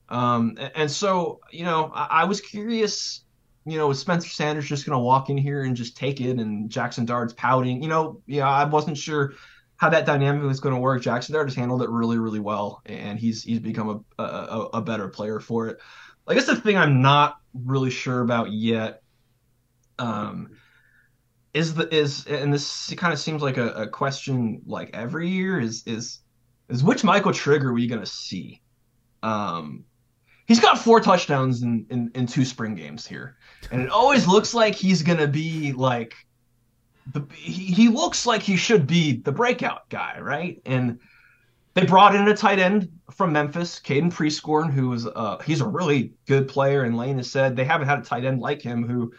Um, 0.09 0.57
and 0.77 0.89
so 0.89 1.41
you 1.51 1.65
know, 1.65 1.91
I, 1.93 2.23
I 2.23 2.25
was 2.25 2.41
curious. 2.41 3.25
You 3.67 3.79
know, 3.79 3.91
is 3.91 3.99
Spencer 3.99 4.29
Sanders 4.29 4.67
just 4.69 4.87
going 4.87 4.97
to 4.97 5.03
walk 5.03 5.29
in 5.29 5.37
here 5.37 5.65
and 5.65 5.75
just 5.75 5.97
take 5.97 6.21
it, 6.21 6.39
and 6.39 6.71
Jaxson 6.71 7.05
Dart's 7.05 7.35
pouting? 7.35 7.83
You 7.83 7.89
know, 7.89 8.23
yeah, 8.27 8.49
I 8.49 8.65
wasn't 8.65 8.97
sure 8.97 9.35
how 9.81 9.89
that 9.89 10.05
dynamic 10.05 10.43
was 10.43 10.61
going 10.61 10.75
to 10.75 10.81
work. 10.81 11.01
Jaxson 11.03 11.33
Dart 11.33 11.49
has 11.49 11.57
handled 11.57 11.83
it 11.83 11.89
really, 11.89 12.19
really 12.19 12.39
well, 12.39 12.83
and 12.85 13.19
he's 13.19 13.43
he's 13.43 13.61
become 13.61 14.05
a, 14.19 14.23
a, 14.23 14.69
a 14.75 14.83
better 14.83 15.09
player 15.09 15.41
for 15.41 15.69
it. 15.69 15.79
I 16.29 16.35
guess 16.35 16.45
the 16.45 16.55
thing 16.55 16.77
I'm 16.77 17.01
not 17.01 17.39
really 17.55 17.89
sure 17.89 18.21
about 18.21 18.53
yet 18.53 19.01
um, 19.99 20.51
is 21.55 21.73
the 21.73 21.93
is 21.93 22.27
and 22.27 22.53
this 22.53 22.93
kind 22.99 23.15
of 23.15 23.19
seems 23.19 23.41
like 23.41 23.57
a, 23.57 23.71
a 23.71 23.89
question 23.89 24.61
like 24.67 24.91
every 24.93 25.31
year 25.31 25.59
is 25.59 25.83
is 25.87 26.19
is 26.69 26.85
which 26.85 27.03
Michael 27.03 27.33
Trigger 27.33 27.71
are 27.71 27.73
we 27.73 27.87
gonna 27.87 28.05
see? 28.05 28.61
Um, 29.23 29.87
he's 30.47 30.61
got 30.61 30.79
four 30.79 31.01
touchdowns 31.01 31.63
in, 31.63 31.87
in 31.89 32.11
in 32.15 32.27
two 32.27 32.45
spring 32.45 32.75
games 32.75 33.07
here, 33.07 33.39
and 33.73 33.81
it 33.81 33.89
always 33.89 34.27
looks 34.27 34.53
like 34.53 34.75
he's 34.75 35.03
gonna 35.03 35.27
be 35.27 35.73
like 35.73 36.15
the 37.13 37.27
he, 37.35 37.65
he 37.67 37.89
looks 37.89 38.27
like 38.27 38.43
he 38.43 38.57
should 38.57 38.87
be 38.87 39.17
the 39.17 39.33
breakout 39.33 39.89
guy, 39.89 40.19
right? 40.21 40.61
And 40.67 40.99
they 41.75 41.87
brought 41.87 42.15
in 42.15 42.29
a 42.29 42.37
tight 42.37 42.59
end 42.59 42.91
from 43.13 43.33
Memphis, 43.33 43.81
Caden 43.81 44.13
Prieskorn, 44.13 44.73
who 44.73 44.89
was 44.89 45.07
uh 45.07 45.39
he's 45.45 45.61
a 45.61 45.69
really 45.69 46.13
good 46.27 46.49
player, 46.49 46.83
and 46.85 46.97
Lane 46.97 47.17
has 47.17 47.31
said 47.31 47.57
they 47.57 47.65
haven't 47.65 47.89
had 47.89 48.01
a 48.01 48.03
tight 48.03 48.25
end 48.25 48.41
like 48.41 48.63
him 48.63 48.87
who 48.87 49.13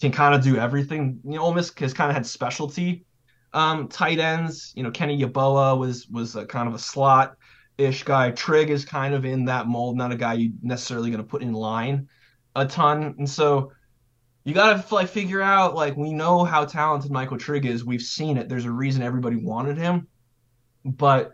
can 0.00 0.12
kind 0.12 0.34
of 0.34 0.42
do 0.42 0.56
everything. 0.56 1.20
You 1.24 1.36
know, 1.36 1.42
Ole 1.42 1.54
Miss 1.54 1.72
has 1.78 1.94
kind 1.94 2.10
of 2.10 2.14
had 2.14 2.26
specialty 2.26 3.04
um, 3.52 3.88
tight 3.88 4.18
ends. 4.18 4.72
You 4.76 4.82
know, 4.82 4.90
Kenny 4.90 5.18
Yeboah 5.20 5.78
was 5.78 6.08
was 6.08 6.36
a 6.36 6.44
kind 6.44 6.68
of 6.68 6.74
a 6.74 6.78
slot 6.78 7.36
ish 7.78 8.02
guy. 8.04 8.30
Trigg 8.30 8.70
is 8.70 8.84
kind 8.84 9.14
of 9.14 9.24
in 9.24 9.44
that 9.46 9.66
mold, 9.66 9.96
not 9.96 10.12
a 10.12 10.16
guy 10.16 10.34
you 10.34 10.52
necessarily 10.62 11.10
going 11.10 11.22
to 11.22 11.28
put 11.28 11.42
in 11.42 11.52
line 11.52 12.08
a 12.56 12.66
ton. 12.66 13.14
And 13.18 13.28
so 13.28 13.72
you 14.44 14.54
got 14.54 14.86
to 14.88 14.94
like 14.94 15.08
figure 15.08 15.40
out 15.40 15.74
like 15.74 15.96
we 15.96 16.12
know 16.12 16.44
how 16.44 16.64
talented 16.64 17.10
Michael 17.10 17.38
Trigg 17.38 17.66
is. 17.66 17.84
We've 17.84 18.02
seen 18.02 18.36
it. 18.36 18.48
There's 18.48 18.66
a 18.66 18.70
reason 18.70 19.02
everybody 19.02 19.36
wanted 19.36 19.78
him, 19.78 20.06
but 20.84 21.32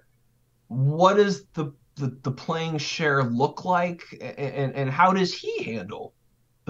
what 0.69 1.15
does 1.15 1.45
the 1.55 1.73
the, 1.97 2.17
the 2.23 2.31
playing 2.31 2.79
share 2.79 3.25
look 3.25 3.65
like, 3.67 4.03
and, 4.21 4.75
and, 4.75 4.89
how 4.89 5.13
does 5.13 5.35
he 5.35 5.65
handle 5.65 6.15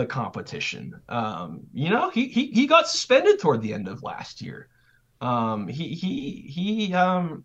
the 0.01 0.07
competition. 0.07 1.01
Um, 1.09 1.61
you 1.73 1.91
know, 1.91 2.11
he, 2.11 2.29
he 2.29 2.47
he 2.47 2.67
got 2.67 2.89
suspended 2.89 3.39
toward 3.39 3.63
the 3.63 3.75
end 3.75 3.87
of 3.89 4.03
last 4.03 4.41
year. 4.41 4.69
Um, 5.21 5.69
he 5.69 5.95
he 5.95 6.43
he 6.49 6.95
um, 6.95 7.45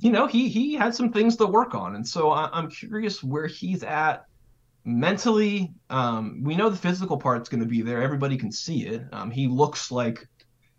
you 0.00 0.10
know, 0.10 0.26
he 0.26 0.48
he 0.48 0.74
had 0.74 0.94
some 0.94 1.12
things 1.12 1.36
to 1.36 1.46
work 1.46 1.74
on, 1.74 1.94
and 1.94 2.06
so 2.06 2.30
I, 2.30 2.58
am 2.58 2.70
curious 2.70 3.22
where 3.22 3.46
he's 3.46 3.82
at 3.82 4.24
mentally. 4.84 5.72
Um, 5.90 6.42
we 6.42 6.56
know 6.56 6.70
the 6.70 6.76
physical 6.76 7.16
part's 7.16 7.48
going 7.48 7.62
to 7.62 7.68
be 7.68 7.82
there. 7.82 8.02
Everybody 8.02 8.36
can 8.36 8.52
see 8.52 8.86
it. 8.86 9.02
Um, 9.12 9.30
he 9.30 9.46
looks 9.46 9.90
like, 9.90 10.26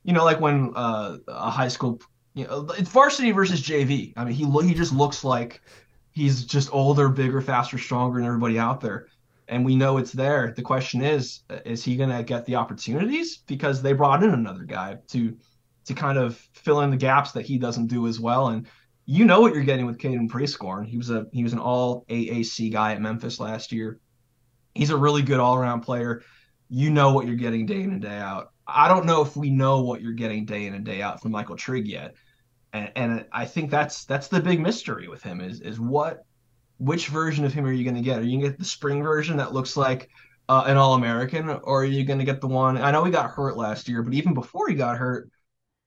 you 0.03 0.13
know, 0.13 0.23
like 0.23 0.39
when 0.39 0.71
uh, 0.75 1.17
a 1.27 1.49
high 1.49 1.67
school, 1.67 1.99
you 2.33 2.45
know, 2.45 2.67
it's 2.77 2.89
varsity 2.89 3.31
versus 3.31 3.61
JV. 3.61 4.13
I 4.17 4.25
mean, 4.25 4.33
he 4.33 4.45
he 4.67 4.73
just 4.73 4.93
looks 4.93 5.23
like 5.23 5.61
he's 6.11 6.45
just 6.45 6.73
older, 6.73 7.09
bigger, 7.09 7.41
faster, 7.41 7.77
stronger 7.77 8.19
than 8.19 8.27
everybody 8.27 8.59
out 8.59 8.81
there 8.81 9.07
and 9.47 9.65
we 9.65 9.75
know 9.75 9.97
it's 9.97 10.11
there. 10.11 10.53
The 10.55 10.61
question 10.61 11.01
is, 11.01 11.41
is 11.65 11.83
he 11.83 11.95
going 11.95 12.09
to 12.09 12.23
get 12.23 12.45
the 12.45 12.55
opportunities? 12.55 13.37
Because 13.37 13.81
they 13.81 13.93
brought 13.93 14.23
in 14.23 14.31
another 14.31 14.63
guy 14.63 14.97
to 15.09 15.37
to 15.85 15.93
kind 15.93 16.17
of 16.17 16.35
fill 16.53 16.81
in 16.81 16.89
the 16.89 16.97
gaps 16.97 17.31
that 17.33 17.45
he 17.45 17.59
doesn't 17.59 17.87
do 17.87 18.07
as 18.07 18.19
well. 18.19 18.47
And 18.47 18.65
you 19.05 19.25
know 19.25 19.39
what 19.39 19.53
you're 19.53 19.63
getting 19.63 19.85
with 19.85 19.99
Caden 19.99 20.29
Prieskorn. 20.29 20.87
He 20.87 20.97
was 20.97 21.09
a 21.09 21.27
he 21.31 21.43
was 21.43 21.53
an 21.53 21.59
all 21.59 22.05
AAC 22.09 22.71
guy 22.71 22.93
at 22.93 23.01
Memphis 23.01 23.39
last 23.39 23.71
year. 23.71 23.99
He's 24.73 24.89
a 24.89 24.97
really 24.97 25.21
good 25.21 25.39
all 25.39 25.55
around 25.55 25.81
player. 25.81 26.23
You 26.69 26.89
know 26.89 27.13
what 27.13 27.27
you're 27.27 27.35
getting 27.35 27.65
day 27.65 27.81
in 27.81 27.91
and 27.91 28.01
day 28.01 28.17
out. 28.17 28.51
I 28.67 28.87
don't 28.87 29.05
know 29.05 29.21
if 29.21 29.35
we 29.35 29.51
know 29.51 29.81
what 29.81 30.01
you're 30.01 30.13
getting 30.13 30.45
day 30.45 30.65
in 30.65 30.73
and 30.73 30.83
day 30.83 31.01
out 31.01 31.21
from 31.21 31.31
Michael 31.31 31.55
Trigg 31.55 31.87
yet. 31.87 32.15
And, 32.73 32.91
and 32.95 33.25
I 33.31 33.45
think 33.45 33.69
that's 33.69 34.05
that's 34.05 34.27
the 34.27 34.41
big 34.41 34.59
mystery 34.59 35.07
with 35.07 35.21
him 35.21 35.39
is 35.39 35.61
is 35.61 35.79
what 35.79 36.25
which 36.77 37.07
version 37.07 37.45
of 37.45 37.53
him 37.53 37.65
are 37.65 37.71
you 37.71 37.83
going 37.83 37.95
to 37.95 38.01
get? 38.01 38.19
Are 38.19 38.23
you 38.23 38.31
going 38.31 38.41
to 38.41 38.49
get 38.49 38.59
the 38.59 38.65
spring 38.65 39.03
version 39.03 39.37
that 39.37 39.53
looks 39.53 39.77
like 39.77 40.09
uh, 40.49 40.63
an 40.67 40.77
All 40.77 40.95
American, 40.95 41.49
or 41.49 41.81
are 41.81 41.85
you 41.85 42.03
going 42.03 42.19
to 42.19 42.25
get 42.25 42.41
the 42.41 42.47
one? 42.47 42.77
I 42.77 42.91
know 42.91 43.03
he 43.03 43.11
got 43.11 43.31
hurt 43.31 43.55
last 43.55 43.87
year, 43.87 44.01
but 44.01 44.13
even 44.13 44.33
before 44.33 44.67
he 44.67 44.75
got 44.75 44.97
hurt, 44.97 45.29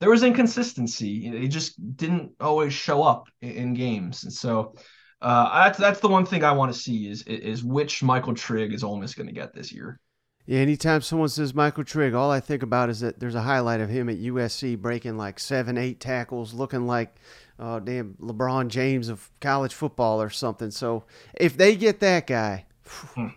there 0.00 0.10
was 0.10 0.22
inconsistency. 0.22 1.38
He 1.38 1.48
just 1.48 1.96
didn't 1.96 2.32
always 2.40 2.72
show 2.72 3.02
up 3.02 3.28
in, 3.40 3.50
in 3.50 3.74
games, 3.74 4.24
and 4.24 4.32
so 4.32 4.74
uh, 5.20 5.64
that's 5.64 5.78
that's 5.78 6.00
the 6.00 6.08
one 6.08 6.24
thing 6.24 6.44
I 6.44 6.52
want 6.52 6.72
to 6.72 6.78
see 6.78 7.08
is 7.08 7.22
is 7.22 7.64
which 7.64 8.02
Michael 8.02 8.34
Trigg 8.34 8.72
is 8.72 8.84
Ole 8.84 8.98
Miss 8.98 9.14
going 9.14 9.26
to 9.26 9.32
get 9.32 9.54
this 9.54 9.72
year. 9.72 9.98
Yeah, 10.46 10.60
anytime 10.60 11.02
someone 11.02 11.28
says 11.28 11.52
Michael 11.52 11.84
Trigg, 11.84 12.14
all 12.14 12.30
I 12.30 12.40
think 12.40 12.62
about 12.62 12.88
is 12.88 13.00
that 13.00 13.20
there's 13.20 13.34
a 13.34 13.42
highlight 13.42 13.82
of 13.82 13.90
him 13.90 14.08
at 14.08 14.18
USC 14.18 14.78
breaking 14.78 15.18
like 15.18 15.38
seven, 15.38 15.76
eight 15.76 16.00
tackles, 16.00 16.54
looking 16.54 16.86
like 16.86 17.16
uh, 17.58 17.80
damn 17.80 18.14
LeBron 18.14 18.68
James 18.68 19.10
of 19.10 19.30
college 19.40 19.74
football 19.74 20.22
or 20.22 20.30
something. 20.30 20.70
So 20.70 21.04
if 21.34 21.56
they 21.56 21.76
get 21.76 22.00
that 22.00 22.26
guy, 22.26 22.64
hmm. 22.86 23.28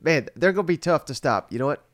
man, 0.00 0.28
they're 0.36 0.52
gonna 0.52 0.64
be 0.64 0.76
tough 0.76 1.06
to 1.06 1.14
stop. 1.14 1.52
You 1.52 1.58
know 1.58 1.66
what? 1.66 1.84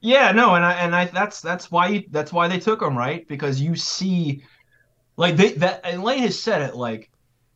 Yeah, 0.00 0.32
no, 0.32 0.54
and 0.54 0.64
I 0.64 0.74
and 0.74 0.94
I 0.94 1.06
that's 1.06 1.40
that's 1.40 1.70
why 1.70 1.88
you, 1.88 2.04
that's 2.10 2.32
why 2.32 2.48
they 2.48 2.58
took 2.58 2.82
him 2.82 2.96
right 2.96 3.26
because 3.26 3.60
you 3.60 3.74
see, 3.76 4.44
like 5.16 5.36
they 5.36 5.52
that 5.52 5.80
and 5.84 6.02
Lane 6.02 6.22
has 6.22 6.40
said 6.40 6.62
it 6.62 6.76
like 6.76 7.10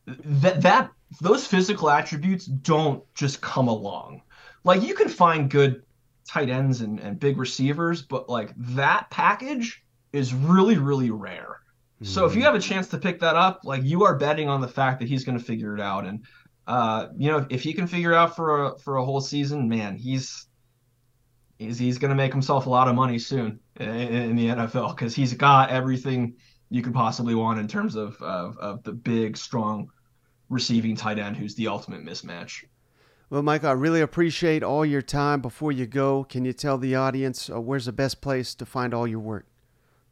that 0.05 0.61
that 0.61 0.91
those 1.21 1.47
physical 1.47 1.89
attributes 1.89 2.45
don't 2.45 3.03
just 3.15 3.41
come 3.41 3.67
along. 3.67 4.21
Like 4.63 4.81
you 4.81 4.93
can 4.93 5.09
find 5.09 5.49
good 5.49 5.83
tight 6.27 6.49
ends 6.49 6.81
and, 6.81 6.99
and 6.99 7.19
big 7.19 7.37
receivers, 7.37 8.01
but 8.01 8.29
like 8.29 8.51
that 8.57 9.09
package 9.09 9.83
is 10.11 10.33
really 10.33 10.77
really 10.77 11.11
rare. 11.11 11.61
So 12.03 12.25
if 12.25 12.35
you 12.35 12.43
have 12.43 12.53
a 12.53 12.59
chance 12.59 12.87
to 12.89 12.99
pick 12.99 13.19
that 13.21 13.35
up, 13.35 13.61
like 13.63 13.83
you 13.83 14.03
are 14.03 14.15
betting 14.15 14.47
on 14.47 14.61
the 14.61 14.67
fact 14.67 14.99
that 14.99 15.09
he's 15.09 15.23
going 15.23 15.37
to 15.37 15.43
figure 15.43 15.73
it 15.73 15.81
out, 15.81 16.05
and 16.05 16.25
uh, 16.67 17.07
you 17.17 17.31
know 17.31 17.47
if 17.49 17.63
he 17.63 17.73
can 17.73 17.87
figure 17.87 18.11
it 18.11 18.15
out 18.15 18.35
for 18.35 18.65
a 18.65 18.77
for 18.77 18.97
a 18.97 19.05
whole 19.05 19.19
season, 19.19 19.67
man, 19.67 19.95
he's 19.95 20.46
he's 21.57 21.77
he's 21.77 21.97
going 21.97 22.09
to 22.09 22.15
make 22.15 22.31
himself 22.31 22.65
a 22.65 22.69
lot 22.69 22.87
of 22.87 22.95
money 22.95 23.19
soon 23.19 23.59
in, 23.77 23.89
in 23.89 24.35
the 24.35 24.47
NFL 24.47 24.95
because 24.95 25.15
he's 25.15 25.33
got 25.33 25.69
everything 25.69 26.35
you 26.69 26.81
could 26.81 26.93
possibly 26.93 27.35
want 27.35 27.59
in 27.59 27.67
terms 27.67 27.95
of, 27.95 28.21
of 28.21 28.57
of 28.57 28.83
the 28.83 28.91
big, 28.91 29.37
strong 29.37 29.89
receiving 30.49 30.95
tight 30.95 31.19
end 31.19 31.35
who's 31.35 31.55
the 31.55 31.67
ultimate 31.67 32.05
mismatch. 32.05 32.63
Well, 33.29 33.41
Mike, 33.41 33.65
I 33.65 33.73
really 33.73 33.99
appreciate 33.99 34.63
all 34.63 34.85
your 34.85 35.01
time. 35.01 35.41
Before 35.41 35.71
you 35.71 35.85
go, 35.85 36.23
can 36.23 36.45
you 36.45 36.53
tell 36.53 36.77
the 36.77 36.95
audience 36.95 37.49
uh, 37.49 37.59
where's 37.59 37.85
the 37.85 37.91
best 37.91 38.21
place 38.21 38.55
to 38.55 38.65
find 38.65 38.93
all 38.93 39.05
your 39.05 39.19
work? 39.19 39.45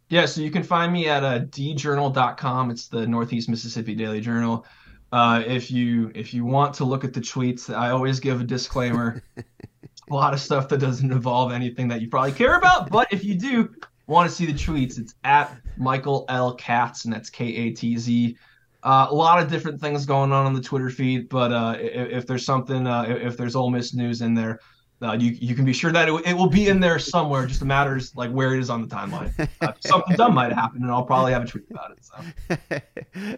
Yeah, 0.10 0.26
so 0.26 0.42
you 0.42 0.52
can 0.52 0.64
find 0.64 0.92
me 0.92 1.08
at 1.08 1.24
uh, 1.24 1.40
djournal.com. 1.40 2.72
It's 2.72 2.88
the 2.90 3.08
Northeast 3.08 3.50
Mississippi 3.50 3.96
Daily 3.96 4.20
Journal. 4.20 4.66
Uh, 5.12 5.42
if 5.46 5.72
you 5.72 6.12
if 6.14 6.34
you 6.34 6.44
want 6.44 6.74
to 6.76 6.84
look 6.84 7.06
at 7.06 7.14
the 7.14 7.22
tweets, 7.22 7.74
I 7.74 7.92
always 7.92 8.20
give 8.20 8.42
a 8.42 8.44
disclaimer. 8.44 9.24
a 10.10 10.14
lot 10.14 10.34
of 10.34 10.40
stuff 10.40 10.70
that 10.70 10.80
doesn't 10.80 11.12
involve 11.12 11.52
anything 11.52 11.88
that 11.88 12.02
you 12.02 12.08
probably 12.08 12.32
care 12.32 12.56
about, 12.56 12.90
but 12.90 13.12
if 13.12 13.24
you 13.24 13.36
do 13.36 13.74
want 14.08 14.30
to 14.30 14.36
see 14.36 14.46
the 14.46 14.54
tweets, 14.54 15.00
it's 15.00 15.16
at 15.24 15.56
Michael 15.78 16.26
L. 16.30 16.54
Katz, 16.56 17.06
and 17.06 17.14
that's 17.14 17.30
K 17.30 17.46
A 17.46 17.72
T 17.72 17.98
Z. 17.98 18.38
Uh, 18.84 19.08
a 19.10 19.14
lot 19.14 19.42
of 19.42 19.50
different 19.50 19.82
things 19.82 20.06
going 20.06 20.32
on 20.32 20.46
on 20.46 20.54
the 20.54 20.62
Twitter 20.62 20.92
feed, 20.92 21.28
but 21.28 21.52
uh, 21.52 21.76
if, 21.80 22.10
if, 22.12 22.28
there's 22.28 22.46
something, 22.46 22.86
uh, 22.86 23.04
if 23.08 23.36
there's 23.36 23.56
Ole 23.56 23.72
Miss 23.72 23.96
news 23.96 24.22
in 24.22 24.36
there, 24.36 24.60
uh, 25.02 25.14
you 25.20 25.32
you 25.32 25.56
can 25.56 25.66
be 25.66 25.74
sure 25.74 25.92
that 25.92 26.08
it, 26.08 26.14
it, 26.26 26.34
will 26.34 26.50
be 26.50 26.68
in 26.68 26.80
there 26.80 27.00
somewhere. 27.00 27.48
Just 27.48 27.64
matters 27.64 28.16
like 28.16 28.30
where 28.30 28.54
it 28.54 28.60
is 28.60 28.70
on 28.70 28.82
the 28.82 28.88
timeline. 28.88 29.50
Uh, 29.62 29.74
something 29.80 30.16
dumb 30.16 30.36
might 30.36 30.50
have 30.50 30.58
happened, 30.58 30.84
and 30.84 30.92
I'll 30.92 31.04
probably 31.04 31.34
have 31.34 31.44
a 31.44 31.48
tweet 31.48 31.66
about 31.72 31.92
it. 31.92 32.06
So. 32.06 33.38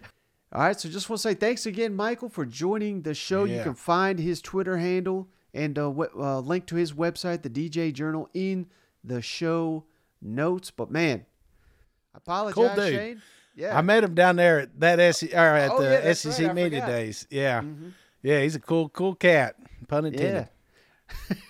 All 0.52 0.62
right, 0.62 0.78
so 0.78 0.88
just 0.88 1.10
want 1.10 1.20
to 1.20 1.28
say 1.28 1.34
thanks 1.34 1.66
again, 1.66 1.94
Michael, 1.94 2.28
for 2.28 2.46
joining 2.46 3.02
the 3.02 3.14
show. 3.14 3.44
Yeah. 3.44 3.56
You 3.56 3.62
can 3.64 3.74
find 3.74 4.18
his 4.18 4.40
Twitter 4.40 4.78
handle 4.78 5.28
and 5.54 5.78
uh, 5.78 5.90
uh, 5.90 6.40
link 6.40 6.66
to 6.66 6.76
his 6.76 6.92
website, 6.92 7.42
the 7.42 7.50
DJ 7.50 7.92
Journal, 7.92 8.28
in 8.34 8.66
the 9.04 9.22
show 9.22 9.84
notes. 10.20 10.70
But 10.70 10.90
man, 10.90 11.26
I 12.14 12.18
apologize, 12.18 12.54
cool 12.54 12.86
Shane. 12.86 13.22
Yeah, 13.54 13.76
I 13.76 13.80
met 13.82 14.04
him 14.04 14.14
down 14.14 14.36
there 14.36 14.60
at 14.60 14.80
that 14.80 15.16
SEC 15.16 15.32
or 15.34 15.36
at 15.36 15.70
oh, 15.70 15.82
the 15.82 15.90
yeah, 15.90 16.12
SEC 16.12 16.46
right. 16.46 16.54
media 16.54 16.86
days. 16.86 17.26
Yeah, 17.30 17.62
mm-hmm. 17.62 17.88
yeah, 18.22 18.40
he's 18.40 18.54
a 18.54 18.60
cool, 18.60 18.88
cool 18.88 19.14
cat. 19.14 19.56
Pun 19.88 20.06
intended. 20.06 20.48
Yeah. 21.30 21.36